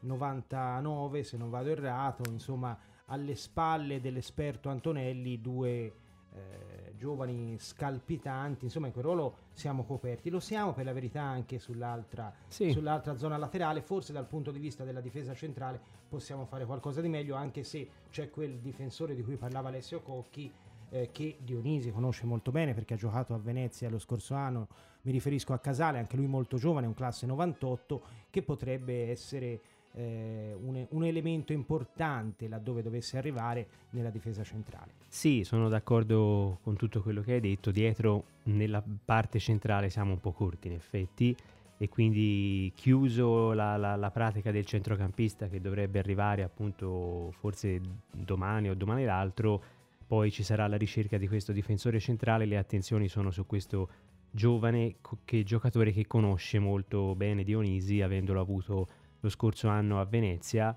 [0.00, 5.92] 99 se non vado errato, insomma alle spalle dell'esperto Antonelli due
[6.34, 11.58] eh, giovani scalpitanti, insomma in quel ruolo siamo coperti, lo siamo per la verità anche
[11.58, 12.70] sull'altra, Sì.
[12.70, 17.08] sull'altra zona laterale, forse dal punto di vista della difesa centrale possiamo fare qualcosa di
[17.08, 20.52] meglio anche se c'è quel difensore di cui parlava Alessio Cocchi
[20.90, 24.68] eh, che Dionisi conosce molto bene perché ha giocato a Venezia lo scorso anno,
[25.02, 29.60] mi riferisco a Casale, anche lui molto giovane, un classe 98, che potrebbe essere
[29.94, 34.92] eh, un, un elemento importante laddove dovesse arrivare nella difesa centrale.
[35.08, 37.70] Sì, sono d'accordo con tutto quello che hai detto.
[37.70, 41.36] Dietro, nella parte centrale, siamo un po' corti in effetti.
[41.82, 47.80] E quindi chiuso la, la- la pratica del centrocampista che dovrebbe arrivare appunto forse
[48.10, 49.62] domani o domani l'altro,
[50.06, 52.44] poi ci sarà la ricerca di questo difensore centrale.
[52.44, 53.88] Le attenzioni sono su questo
[54.30, 58.88] giovane che, giocatore che conosce molto bene Dionisi, avendolo avuto
[59.20, 60.76] lo scorso anno a Venezia.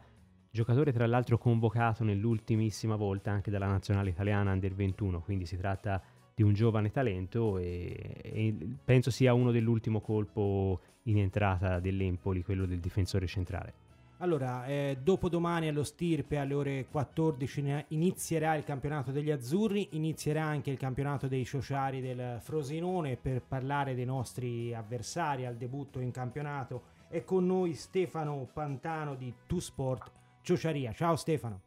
[0.49, 6.01] Giocatore tra l'altro convocato nell'ultimissima volta anche dalla nazionale italiana Under 21, quindi si tratta
[6.35, 12.65] di un giovane talento e, e penso sia uno dell'ultimo colpo in entrata dell'Empoli, quello
[12.65, 13.83] del difensore centrale.
[14.17, 20.43] Allora, eh, dopodomani allo Stirpe alle ore 14 ne- inizierà il campionato degli Azzurri, inizierà
[20.43, 26.11] anche il campionato dei Ciociari del Frosinone per parlare dei nostri avversari al debutto in
[26.11, 26.83] campionato.
[27.13, 30.11] È con noi Stefano Pantano di Tu Sport
[30.41, 30.93] Ciociaria.
[30.93, 31.61] Ciao Stefano.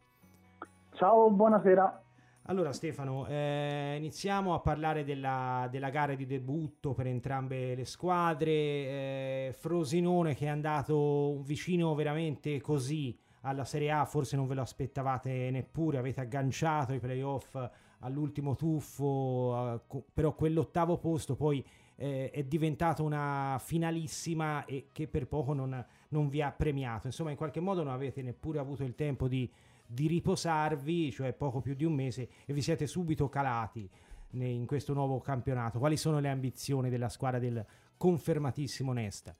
[0.91, 2.03] Ciao, buonasera.
[2.47, 8.51] Allora Stefano, eh, iniziamo a parlare della, della gara di debutto per entrambe le squadre.
[8.51, 14.61] eh, Frosinone che è andato vicino veramente così alla Serie A, forse non ve lo
[14.63, 17.55] aspettavate neppure, avete agganciato i playoff
[17.99, 21.65] all'ultimo tuffo, eh, però quell'ottavo posto poi
[21.97, 27.07] eh, è diventato una finalissima e che per poco non, non vi ha premiato.
[27.07, 29.51] Insomma, in qualche modo non avete neppure avuto il tempo di
[29.87, 33.89] di riposarvi, cioè poco più di un mese, e vi siete subito calati
[34.31, 35.79] in questo nuovo campionato.
[35.79, 39.33] Quali sono le ambizioni della squadra del confermatissimo Nesta?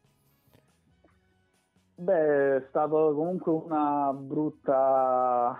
[2.00, 5.60] Beh, è stato comunque una brutta,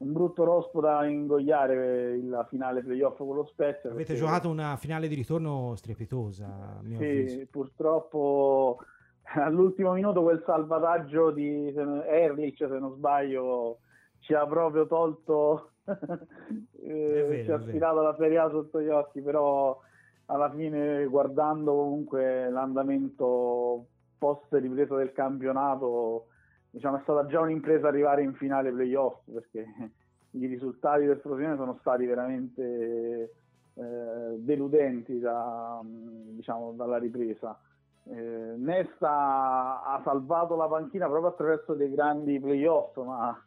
[0.00, 3.90] un brutto rospo da ingoiare la finale playoff con lo Spezia.
[3.90, 7.36] Avete giocato una finale di ritorno strepitosa, mio avviso.
[7.36, 8.78] Sì, purtroppo
[9.36, 13.80] all'ultimo minuto quel salvataggio di Erlich, se non sbaglio,
[14.20, 19.20] ci ha proprio tolto, eh, vero, ci ha sfilato la Serie A sotto gli occhi,
[19.20, 19.78] però
[20.26, 23.84] alla fine guardando comunque l'andamento
[24.16, 26.28] post ripresa del campionato,
[26.70, 29.66] diciamo è stata già un'impresa arrivare in finale playoff perché
[30.32, 33.32] i risultati del Frosinone sono stati veramente
[33.74, 37.58] eh, deludenti da, diciamo, dalla ripresa.
[38.04, 43.42] Eh, Nesta ha salvato la panchina proprio attraverso dei grandi playoff, ma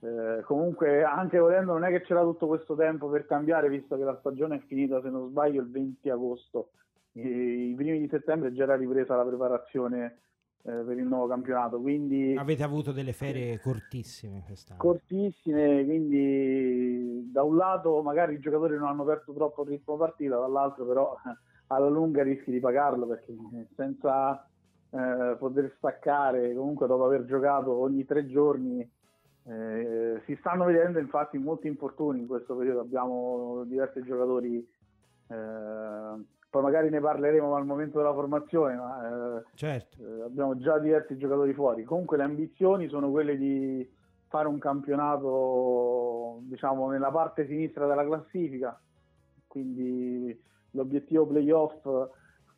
[0.00, 4.04] eh, comunque anche volendo non è che c'era tutto questo tempo per cambiare, visto che
[4.04, 6.70] la stagione è finita, se non sbaglio, il 20 agosto.
[7.12, 10.18] I, i primi di settembre già era ripresa la preparazione
[10.70, 14.80] per il nuovo campionato, quindi Avete avuto delle ferie cortissime quest'anno.
[14.80, 20.38] cortissime, quindi da un lato magari i giocatori non hanno perso troppo il ritmo partita,
[20.38, 21.36] dall'altro però eh,
[21.66, 23.34] alla lunga rischi di pagarlo perché
[23.76, 24.48] senza
[24.88, 28.80] eh, poter staccare, comunque dopo aver giocato ogni tre giorni,
[29.46, 34.66] eh, si stanno vedendo infatti molti infortuni in questo periodo, abbiamo diversi giocatori,
[35.28, 36.24] eh,
[36.54, 39.96] poi magari ne parleremo al momento della formazione, ma eh, Certo.
[40.00, 41.82] eh, abbiamo già diversi giocatori fuori.
[41.82, 43.90] Comunque le ambizioni sono quelle di
[44.28, 48.80] fare un campionato, diciamo, nella parte sinistra della classifica.
[49.48, 50.40] Quindi
[50.70, 51.88] l'obiettivo playoff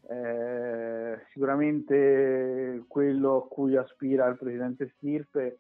[0.07, 5.59] è sicuramente quello a cui aspira il presidente Stirpe.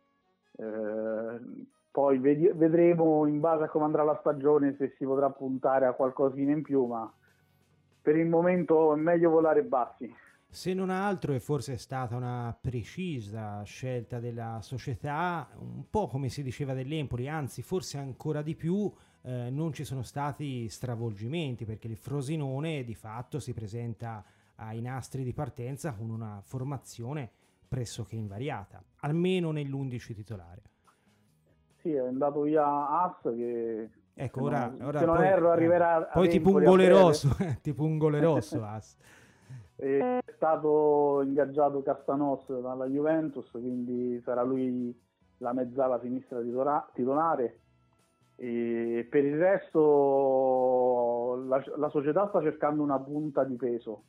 [0.58, 1.40] Eh,
[1.90, 6.52] poi vedremo in base a come andrà la stagione se si potrà puntare a qualcosina
[6.52, 7.10] in più, ma
[8.06, 10.14] per il momento è meglio volare bassi.
[10.48, 16.44] Se non altro è forse stata una precisa scelta della società, un po' come si
[16.44, 18.88] diceva dell'Empoli, anzi forse ancora di più,
[19.22, 25.24] eh, non ci sono stati stravolgimenti perché il Frosinone di fatto si presenta ai nastri
[25.24, 27.28] di partenza con una formazione
[27.66, 30.62] pressoché invariata, almeno nell'11 titolare.
[31.80, 35.48] Sì, è andato via As che Ecco, se ora, non, ora se non poi, erro
[35.48, 37.00] eh, arriverà poi tipo un Empoli a gole breve.
[37.00, 38.96] rosso, tipo un gole rosso As.
[39.76, 44.98] È stato ingaggiato Castanos dalla Juventus, quindi sarà lui
[45.38, 47.58] la mezzala sinistra titola- titolare.
[48.36, 54.02] E per il resto la, la società sta cercando una punta di peso.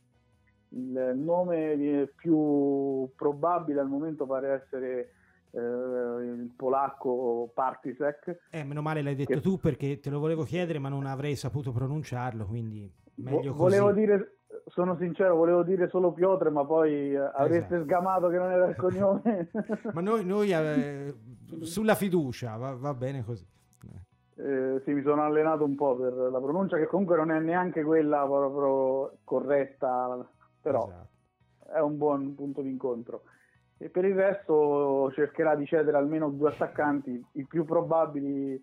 [0.70, 5.12] Il nome più probabile al momento pare essere
[5.52, 8.48] eh, il polacco Partisek.
[8.52, 9.42] Eh, meno male l'hai detto che...
[9.42, 13.88] tu perché te lo volevo chiedere ma non avrei saputo pronunciarlo, quindi meglio Vo- volevo
[13.88, 14.00] così.
[14.00, 14.38] dire
[14.68, 17.84] sono sincero, volevo dire solo Piotr, ma poi eh, avreste esatto.
[17.84, 19.50] sgamato che non era il cognome.
[19.94, 21.14] ma noi, noi eh,
[21.62, 23.46] sulla fiducia, va, va bene così.
[24.40, 27.84] Eh, sì, mi sono allenato un po' per la pronuncia, che comunque non è neanche
[27.84, 30.30] quella proprio corretta,
[30.62, 31.74] però esatto.
[31.74, 33.24] è un buon punto di incontro.
[33.80, 38.54] E per il resto cercherà di cedere almeno due attaccanti, i più probabili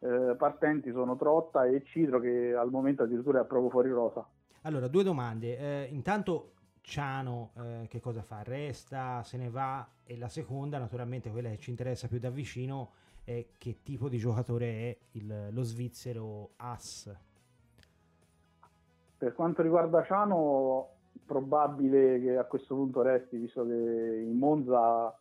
[0.00, 4.26] eh, partenti sono Trotta e Cidro, che al momento addirittura è proprio fuori rosa.
[4.62, 5.56] Allora, due domande.
[5.56, 8.42] Eh, intanto Ciano eh, che cosa fa?
[8.42, 9.86] Resta, se ne va?
[10.04, 12.90] E la seconda, naturalmente quella che ci interessa più da vicino,
[13.24, 17.12] è che tipo di giocatore è il, lo svizzero As?
[19.18, 25.16] Per quanto riguarda Ciano, probabile che a questo punto resti, visto che in Monza,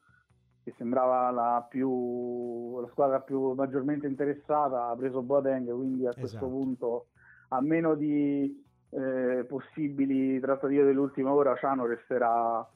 [0.63, 6.19] che sembrava la, più, la squadra più maggiormente interessata, ha preso Boateng, quindi a esatto.
[6.19, 7.05] questo punto,
[7.49, 12.67] a meno di eh, possibili trattative dell'ultima ora Ciano resterà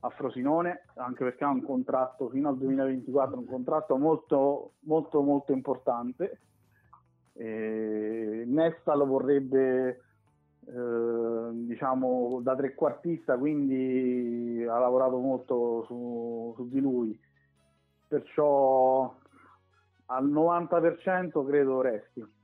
[0.00, 5.52] a Frosinone anche perché ha un contratto fino al 2024 un contratto molto molto molto
[5.52, 6.38] importante
[7.34, 10.02] e Nesta lo vorrebbe
[10.68, 17.18] eh, diciamo da trequartista quindi ha lavorato molto su, su di lui
[18.06, 19.14] perciò
[20.06, 22.36] al 90% credo resti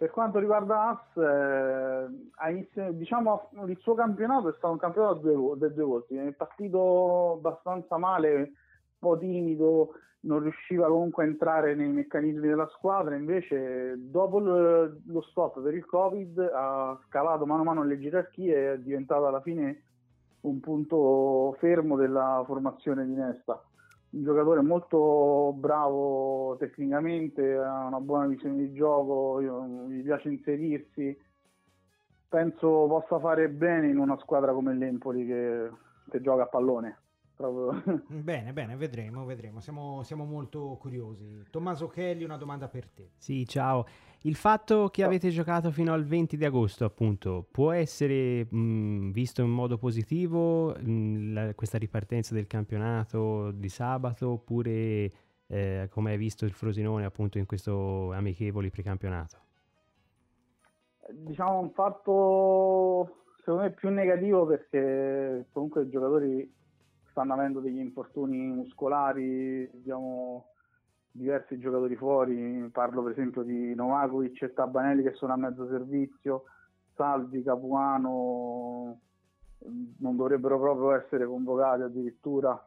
[0.00, 5.18] per quanto riguarda As, eh, inizio, diciamo, il suo campionato è stato un campionato a
[5.18, 6.16] due, due, volti.
[6.16, 8.52] È partito abbastanza male,
[9.00, 13.16] po' timido, non riusciva comunque a entrare nei meccanismi della squadra.
[13.16, 18.72] Invece, dopo lo, stop per il Covid, ha scalato mano a mano le gerarchie e
[18.74, 19.82] è diventato alla fine
[20.42, 23.60] un punto fermo della formazione di Nesta
[24.10, 29.40] un giocatore molto bravo tecnicamente, ha una buona visione di gioco,
[29.88, 31.16] gli piace inserirsi.
[32.28, 35.70] Penso possa fare bene in una squadra come l'Empoli che,
[36.10, 36.98] che gioca a pallone.
[38.08, 39.60] Bene, bene, vedremo, vedremo.
[39.60, 41.42] Siamo, siamo, molto curiosi.
[41.50, 43.12] Tommaso Kelly, una domanda per te.
[43.16, 43.86] Sì, ciao.
[44.22, 49.40] Il fatto che avete giocato fino al 20 di agosto, appunto, può essere mh, visto
[49.42, 55.10] in modo positivo mh, la, questa ripartenza del campionato di sabato oppure
[55.46, 59.38] eh, come hai visto il Frosinone appunto in questo amichevoli precampionato?
[61.10, 66.58] Diciamo un fatto secondo me più negativo perché comunque i giocatori
[67.20, 70.52] stanno avendo degli infortuni muscolari, abbiamo
[71.10, 76.44] diversi giocatori fuori, parlo per esempio di Novakovic e Tabanelli che sono a mezzo servizio,
[76.94, 79.00] Salvi, Capuano
[79.98, 82.66] non dovrebbero proprio essere convocati addirittura,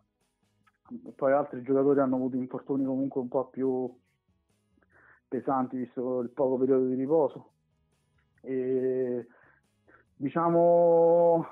[1.16, 3.92] poi altri giocatori hanno avuto infortuni comunque un po' più
[5.28, 7.50] pesanti visto il poco periodo di riposo.
[8.42, 9.26] E,
[10.16, 11.44] diciamo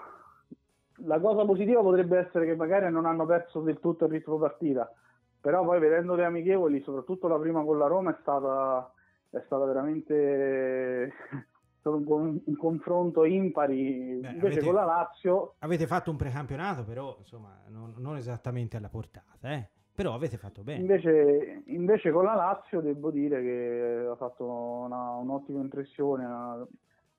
[1.06, 4.92] la cosa positiva potrebbe essere che magari non hanno perso del tutto il ritmo partita,
[5.40, 8.92] però poi vedendo le amichevoli, soprattutto la prima con la Roma, è stata,
[9.30, 11.14] è stata veramente
[11.80, 14.20] stato un, un, confronto impari.
[14.22, 15.56] Beh, Invece avete, con la Lazio...
[15.60, 19.68] Avete fatto un precampionato, però insomma non, non esattamente alla portata, eh?
[19.94, 20.80] però avete fatto bene.
[20.80, 26.26] Invece, invece, con la Lazio devo dire che ha fatto una, un'ottima impressione,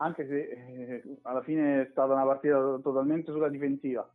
[0.02, 4.08] anche se eh, alla fine è stata una partita totalmente sulla difensiva,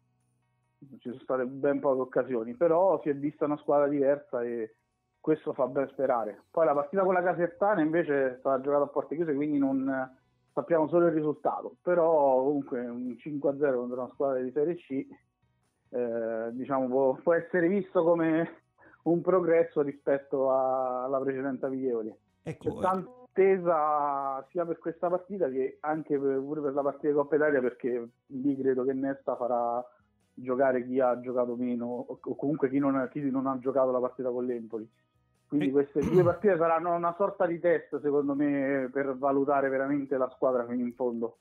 [0.79, 4.75] ci sono state ben poche occasioni, però si è vista una squadra diversa e
[5.19, 6.43] questo fa ben sperare.
[6.51, 10.15] Poi la partita con la Casertana invece è stata giocata a porte chiuse, quindi non
[10.53, 15.07] sappiamo solo il risultato, però comunque un 5-0 contro una squadra di Serie C
[15.89, 18.63] eh, diciamo può, può, essere visto come
[19.03, 22.13] un progresso rispetto a, alla precedente amichevoli.
[22.43, 22.79] Ecco,
[23.37, 27.61] attesa sia per questa partita che anche per, pure per la partita di Coppa Italia
[27.61, 29.83] perché lì credo che Nesta farà
[30.33, 34.29] giocare chi ha giocato meno o, comunque chi non, chi non, ha giocato la partita
[34.29, 34.89] con l'Empoli.
[35.47, 40.29] Quindi queste due partite saranno una sorta di test secondo me per valutare veramente la
[40.35, 41.37] squadra fino in fondo.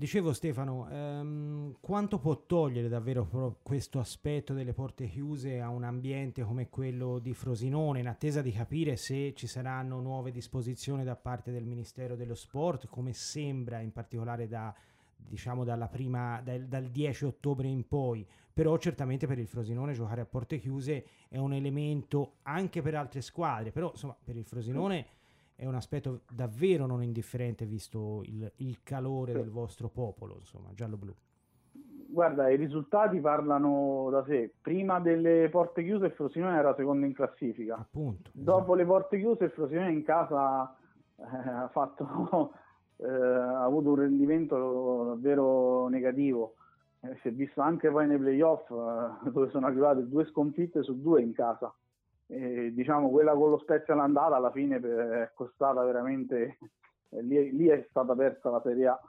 [0.00, 6.42] Dicevo Stefano, ehm, quanto può togliere davvero questo aspetto delle porte chiuse a un ambiente
[6.42, 11.52] come quello di Frosinone, in attesa di capire se ci saranno nuove disposizioni da parte
[11.52, 14.74] del Ministero dello Sport, come sembra in particolare da,
[15.18, 20.24] diciamo prima, dal, dal 10 ottobre in poi, però certamente per il Frosinone giocare a
[20.24, 25.06] porte chiuse è un elemento anche per altre squadre, però insomma per il Frosinone
[25.60, 31.14] è un aspetto davvero non indifferente visto il, il calore del vostro popolo, insomma, giallo-blu.
[32.08, 34.54] Guarda, i risultati parlano da sé.
[34.58, 37.74] Prima delle porte chiuse il Frosinone era secondo in classifica.
[37.74, 38.30] Appunto.
[38.32, 38.74] Dopo esatto.
[38.74, 40.74] le porte chiuse il Frosinone in casa
[41.16, 42.54] eh, ha, fatto,
[42.96, 46.54] eh, ha avuto un rendimento davvero negativo.
[47.00, 50.98] Eh, si è visto anche poi nei playoff eh, dove sono arrivate due sconfitte su
[50.98, 51.70] due in casa.
[52.30, 56.58] E, diciamo quella con lo Spezia all'andata alla fine è costata veramente,
[57.22, 59.00] lì, lì è stata persa la Serie A.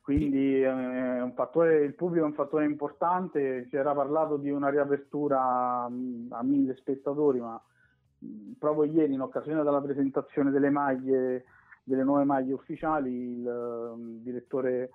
[0.00, 5.88] Quindi eh, fattore, il pubblico è un fattore importante, si era parlato di una riapertura
[5.88, 7.60] mh, a mille spettatori, ma
[8.18, 11.46] mh, proprio ieri in occasione della presentazione delle maglie,
[11.82, 14.90] delle nuove maglie ufficiali, il, il direttore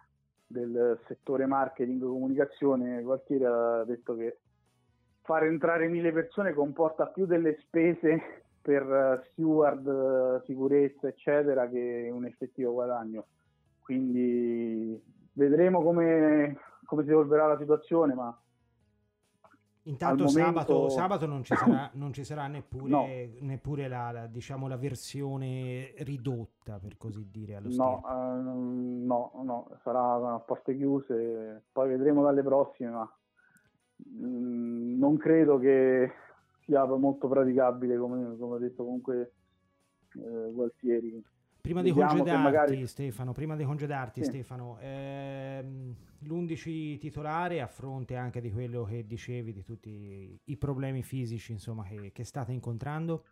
[0.46, 4.38] del settore marketing e comunicazione Gualtieri ha detto che
[5.30, 12.74] far entrare mille persone comporta più delle spese per steward, sicurezza eccetera che un effettivo
[12.74, 13.28] guadagno
[13.80, 15.00] quindi
[15.34, 18.40] vedremo come, come si evolverà la situazione, ma
[19.84, 20.40] Intanto momento...
[20.40, 23.08] sabato, sabato, non ci sarà, non ci sarà neppure, no.
[23.40, 27.56] neppure la, la, diciamo, la, versione ridotta, per così dire.
[27.56, 33.19] Allo no, uh, no, no, sarà a porte chiuse, poi vedremo dalle prossime, ma
[34.06, 36.12] non credo che
[36.66, 39.32] sia molto praticabile, come, come ha detto comunque
[40.16, 41.24] eh, Gualtieri.
[41.62, 42.88] Prima di congedarti, magari...
[42.88, 44.30] Stefano, prima di congedarti, sì.
[44.30, 51.04] Stefano, ehm, l'11 titolare a fronte anche di quello che dicevi, di tutti i problemi
[51.04, 53.26] fisici insomma, che, che state incontrando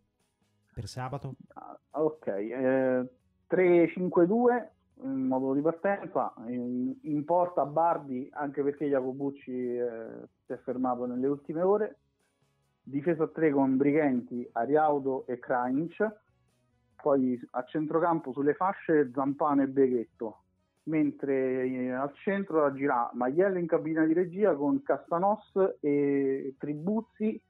[0.73, 1.35] per sabato?
[1.53, 3.09] Ah, ok, eh,
[3.49, 4.67] 3-5-2
[5.03, 11.05] in modo di partenza, in, in, porta Bardi anche perché Jacobucci eh, si è fermato
[11.05, 11.97] nelle ultime ore,
[12.81, 16.25] difesa a 3 con Brighenti, Ariaudo e Krajnic
[17.01, 20.43] poi a centrocampo sulle fasce Zampano e Beghetto,
[20.83, 27.41] mentre eh, al centro la girà Maiello in cabina di regia con Castanos e Tribuzzi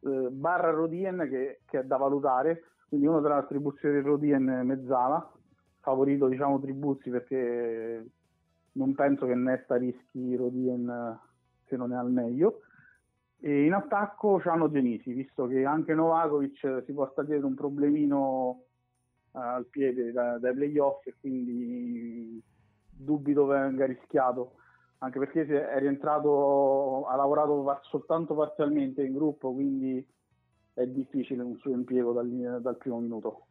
[0.00, 5.32] eh, barra Rodien che, che, è da valutare, quindi una delle attribuzioni di Rodien mezzala,
[5.88, 8.04] favorito diciamo Tribuzzi perché
[8.72, 11.18] non penso che Nesta rischi Rodien
[11.66, 12.60] se non è al meglio.
[13.40, 18.64] E in attacco c'hanno Genisi, visto che anche Novakovic si porta dietro un problemino
[19.30, 22.42] uh, al piede da, dai playoff e quindi
[22.88, 24.54] dubito venga rischiato,
[24.98, 30.04] anche perché è rientrato, ha lavorato soltanto parzialmente in gruppo, quindi
[30.74, 33.47] è difficile un suo impiego dal, dal primo minuto.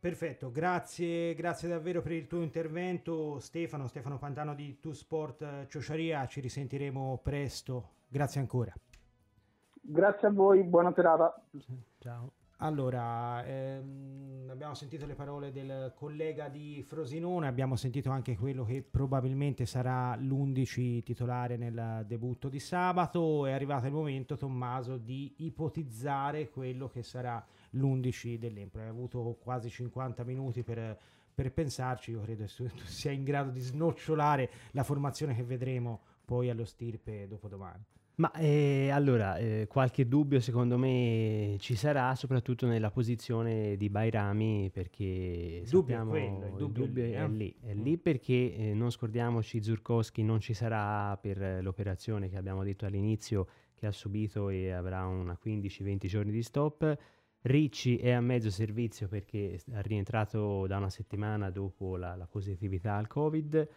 [0.00, 6.26] Perfetto, grazie, grazie davvero per il tuo intervento Stefano, Stefano Pantano di Tu Sport Ciociaria,
[6.26, 8.72] ci risentiremo presto, grazie ancora.
[9.78, 11.44] Grazie a voi, buona serata.
[11.98, 12.32] Ciao.
[12.62, 18.82] Allora, ehm, abbiamo sentito le parole del collega di Frosinone, abbiamo sentito anche quello che
[18.82, 23.44] probabilmente sarà l'11 titolare nel debutto di sabato.
[23.44, 28.84] È arrivato il momento, Tommaso, di ipotizzare quello che sarà l'11 dell'Empoli.
[28.84, 30.98] Hai avuto quasi 50 minuti per,
[31.34, 36.00] per pensarci, io credo che tu sia in grado di snocciolare la formazione che vedremo
[36.24, 37.84] poi allo stirpe dopodomani.
[38.20, 44.68] Ma eh, allora, eh, qualche dubbio secondo me ci sarà, soprattutto nella posizione di Bairami,
[44.70, 47.82] perché dubbio sappiamo, è quello, il dubbio, il dubbio è, è, lì, è mm.
[47.82, 53.46] lì perché eh, non scordiamoci Zurkowski non ci sarà per l'operazione che abbiamo detto all'inizio
[53.74, 56.98] che ha subito e avrà una 15-20 giorni di stop.
[57.42, 62.96] Ricci è a mezzo servizio perché è rientrato da una settimana dopo la, la positività
[62.96, 63.68] al Covid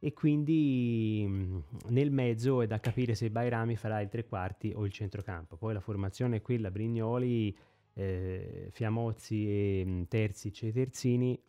[0.00, 1.58] e quindi mm,
[1.90, 5.56] nel mezzo è da capire se Bairami farà il tre quarti o il centrocampo.
[5.56, 7.56] Poi la formazione è quella, Brignoli,
[7.92, 11.40] eh, Fiamozzi e mm, Terzic e Terzini,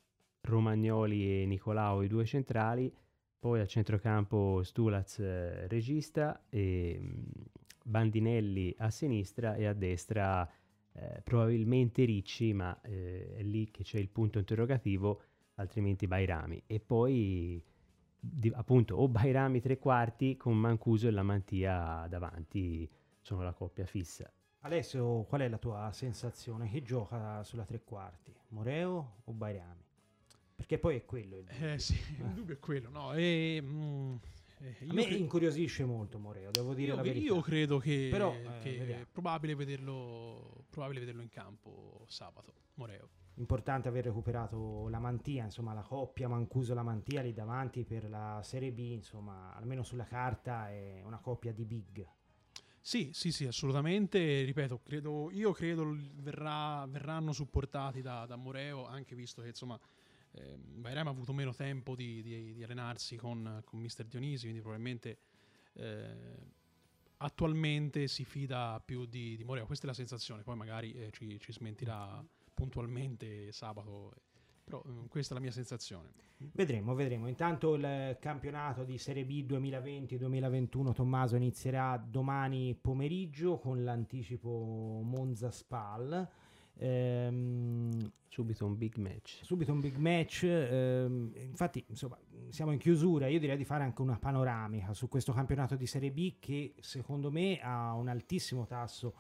[0.42, 2.94] Romagnoli e Nicolao i due centrali,
[3.40, 7.22] poi al centrocampo Stulaz eh, regista e mm,
[7.84, 10.48] Bandinelli a sinistra e a destra
[10.94, 15.22] eh, probabilmente Ricci, ma eh, è lì che c'è il punto interrogativo,
[15.56, 16.64] altrimenti Bairami.
[16.68, 17.64] E poi
[18.20, 22.89] di, appunto o Bairami tre quarti con Mancuso e la Mantia davanti
[23.22, 24.32] sono la coppia fissa.
[24.60, 26.70] Alessio, qual è la tua sensazione?
[26.70, 28.34] Chi gioca sulla tre quarti?
[28.50, 29.82] Moreo o Bairami?
[30.56, 31.74] Perché poi è quello il dubbio.
[31.74, 33.14] Eh sì, il dubbio è quello, no?
[33.14, 34.16] E, mm,
[34.64, 37.26] eh, a me cre- incuriosisce molto Moreo, devo dire io, la verità.
[37.26, 43.09] Io credo che, Però, eh, che è probabile vederlo, probabile vederlo in campo sabato, Moreo
[43.38, 48.39] importante aver recuperato la mantia, insomma la coppia Mancuso la mantia lì davanti per la
[48.43, 52.07] Serie B, insomma almeno sulla carta è una coppia di big.
[52.86, 54.43] Sì, sì, sì, assolutamente.
[54.43, 59.80] Ripeto, credo, io credo verrà, verranno supportati da, da, Moreo, anche visto che insomma
[60.36, 64.62] eh, Bairama ha avuto meno tempo di, di, di allenarsi con, con Mister Dionisi, quindi
[64.62, 65.18] probabilmente
[65.74, 66.52] eh,
[67.18, 69.66] attualmente si fida più di, di Morea.
[69.66, 72.24] Questa è la sensazione, poi magari eh, ci, ci, smentirà
[72.54, 74.14] puntualmente sabato.
[74.64, 76.12] Però eh, questa è la mia sensazione.
[76.38, 77.28] Vedremo, vedremo.
[77.28, 86.30] Intanto il campionato di Serie B 2020-2021 Tommaso inizierà domani pomeriggio con l'anticipo Monza Spal.
[86.78, 89.44] Ehm, subito un big match.
[89.44, 90.44] Subito un big match.
[90.44, 92.18] Ehm, infatti, insomma,
[92.50, 93.28] siamo in chiusura.
[93.28, 97.32] Io direi di fare anche una panoramica su questo campionato di Serie B che secondo
[97.32, 99.14] me ha un altissimo tasso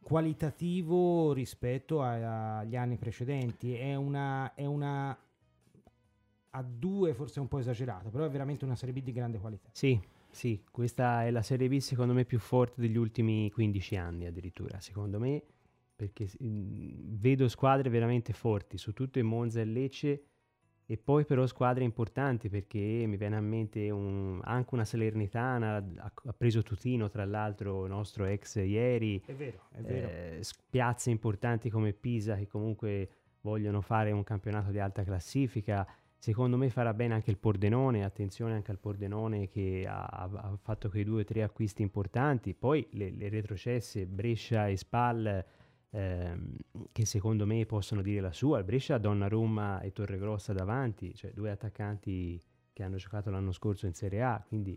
[0.00, 3.74] qualitativo rispetto agli anni precedenti.
[3.74, 5.18] È una, è una
[6.56, 9.68] a due forse un po' esagerato, però è veramente una Serie B di grande qualità.
[9.72, 14.26] Sì, sì, questa è la Serie B secondo me più forte degli ultimi 15 anni
[14.26, 15.42] addirittura, secondo me
[15.94, 20.24] perché mh, vedo squadre veramente forti, soprattutto in Monza e Lecce,
[20.86, 26.12] e poi però squadre importanti perché mi viene a mente un, anche una Salernitana, ha,
[26.26, 30.08] ha, preso Tutino tra l'altro, nostro ex ieri, è vero, è vero.
[30.08, 33.08] Eh, piazze importanti come Pisa che comunque
[33.40, 35.86] vogliono fare un campionato di alta classifica.
[36.18, 40.88] Secondo me farà bene anche il Pordenone, attenzione anche al Pordenone che ha, ha fatto
[40.90, 45.44] quei due o tre acquisti importanti, poi le, le retrocesse Brescia e Spal
[45.94, 46.56] ehm,
[46.90, 48.58] che secondo me possono dire la sua.
[48.58, 52.40] Il Brescia Donnarumma e Torregrossa davanti, cioè due attaccanti
[52.72, 54.76] che hanno giocato l'anno scorso in Serie A, quindi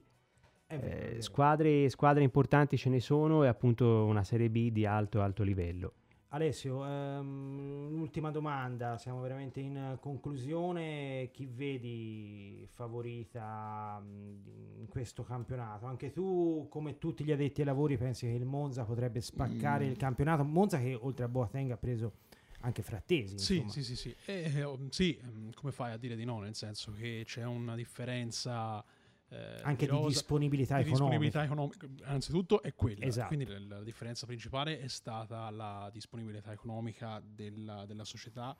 [0.67, 5.43] eh, squadre, squadre importanti ce ne sono e appunto una Serie B di alto alto
[5.43, 5.93] livello.
[6.29, 15.85] Alessio, ehm, l'ultima domanda, siamo veramente in conclusione, chi vedi favorita in questo campionato?
[15.85, 19.89] Anche tu, come tutti gli addetti ai lavori, pensi che il Monza potrebbe spaccare mm.
[19.89, 20.43] il campionato?
[20.43, 22.15] Monza che oltre a Boateng ha preso
[22.61, 23.39] anche Frattesi.
[23.39, 24.15] Sì, sì, sì, sì.
[24.25, 26.39] Eh, oh, sì, mm, come fai a dire di no?
[26.39, 28.83] Nel senso che c'è una differenza
[29.29, 31.87] eh, anche di, rosa, disponibilità, di disponibilità economica.
[32.03, 33.27] Anzitutto è quella, esatto.
[33.27, 38.55] quindi la, la, differenza principale è stata la disponibilità economica della, della società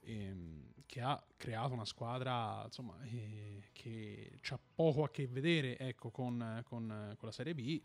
[0.00, 6.10] ehm, che ha creato una squadra insomma, eh, che ha poco a che vedere ecco,
[6.10, 7.80] con, con, con, la Serie B.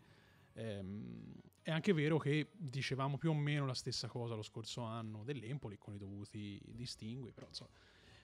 [0.54, 5.22] Ehm, è anche vero che dicevamo più o meno la stessa cosa lo scorso anno
[5.22, 7.70] dell'Empoli con i dovuti distingui, però insomma,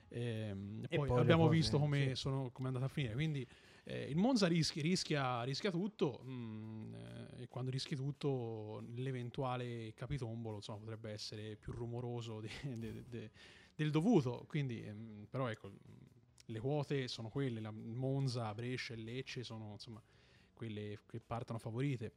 [0.08, 2.14] ehm, poi, poi, abbiamo cose, visto come, sì.
[2.16, 3.14] sono, come è andata a finire.
[3.14, 3.46] Quindi
[3.84, 10.56] eh, il Monza rischi, rischia, rischia, tutto mm, eh, e quando rischi tutto l'eventuale capitombolo
[10.56, 13.30] insomma, potrebbe essere più rumoroso de, de, de,
[13.74, 14.44] del dovuto.
[14.48, 15.70] Quindi, ehm, però ecco,
[16.46, 20.02] le quote sono quelle, la Monza, Brescia e Lecce sono insomma,
[20.54, 22.12] quelle che partono favorite.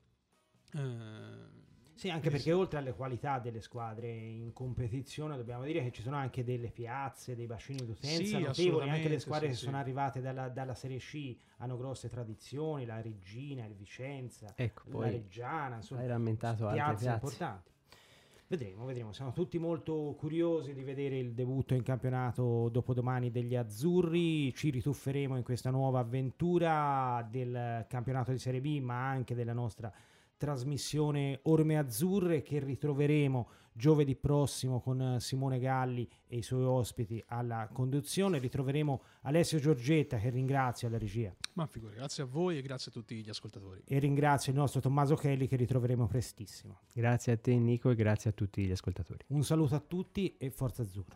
[0.74, 6.04] Eh, sì, anche perché oltre alle qualità delle squadre in competizione dobbiamo dire che ci
[6.04, 9.66] sono anche delle piazze, dei bacini d'utenza sì, notevoli, anche le squadre sì, che sì.
[9.66, 15.10] sono arrivate dalla, dalla, Serie C hanno grosse tradizioni, la Regina, il Vicenza, ecco, la
[15.10, 17.72] Reggiana, insomma, hai rammentato piazze, piazze importanti.
[18.50, 19.12] Vedremo, vedremo.
[19.12, 24.54] Siamo tutti molto curiosi di vedere il debutto in campionato dopodomani degli Azzurri.
[24.54, 29.91] Ci ritufferemo in questa nuova avventura del campionato di Serie B, ma anche della nostra
[30.38, 37.70] trasmissione Orme Azzurre che ritroveremo giovedì prossimo con Simone Galli e i suoi ospiti alla
[37.72, 38.40] conduzione.
[38.40, 41.34] Ritroveremo Alessio Giorgetta che ringrazio alla regia.
[41.54, 43.82] Ma figuri, grazie a voi e grazie a tutti gli ascoltatori.
[43.86, 46.80] E ringrazio il nostro Tommaso Kelly che ritroveremo prestissimo.
[46.94, 49.26] Grazie a te Nico e grazie a tutti gli ascoltatori.
[49.28, 51.16] Un saluto a tutti e forza azzurra.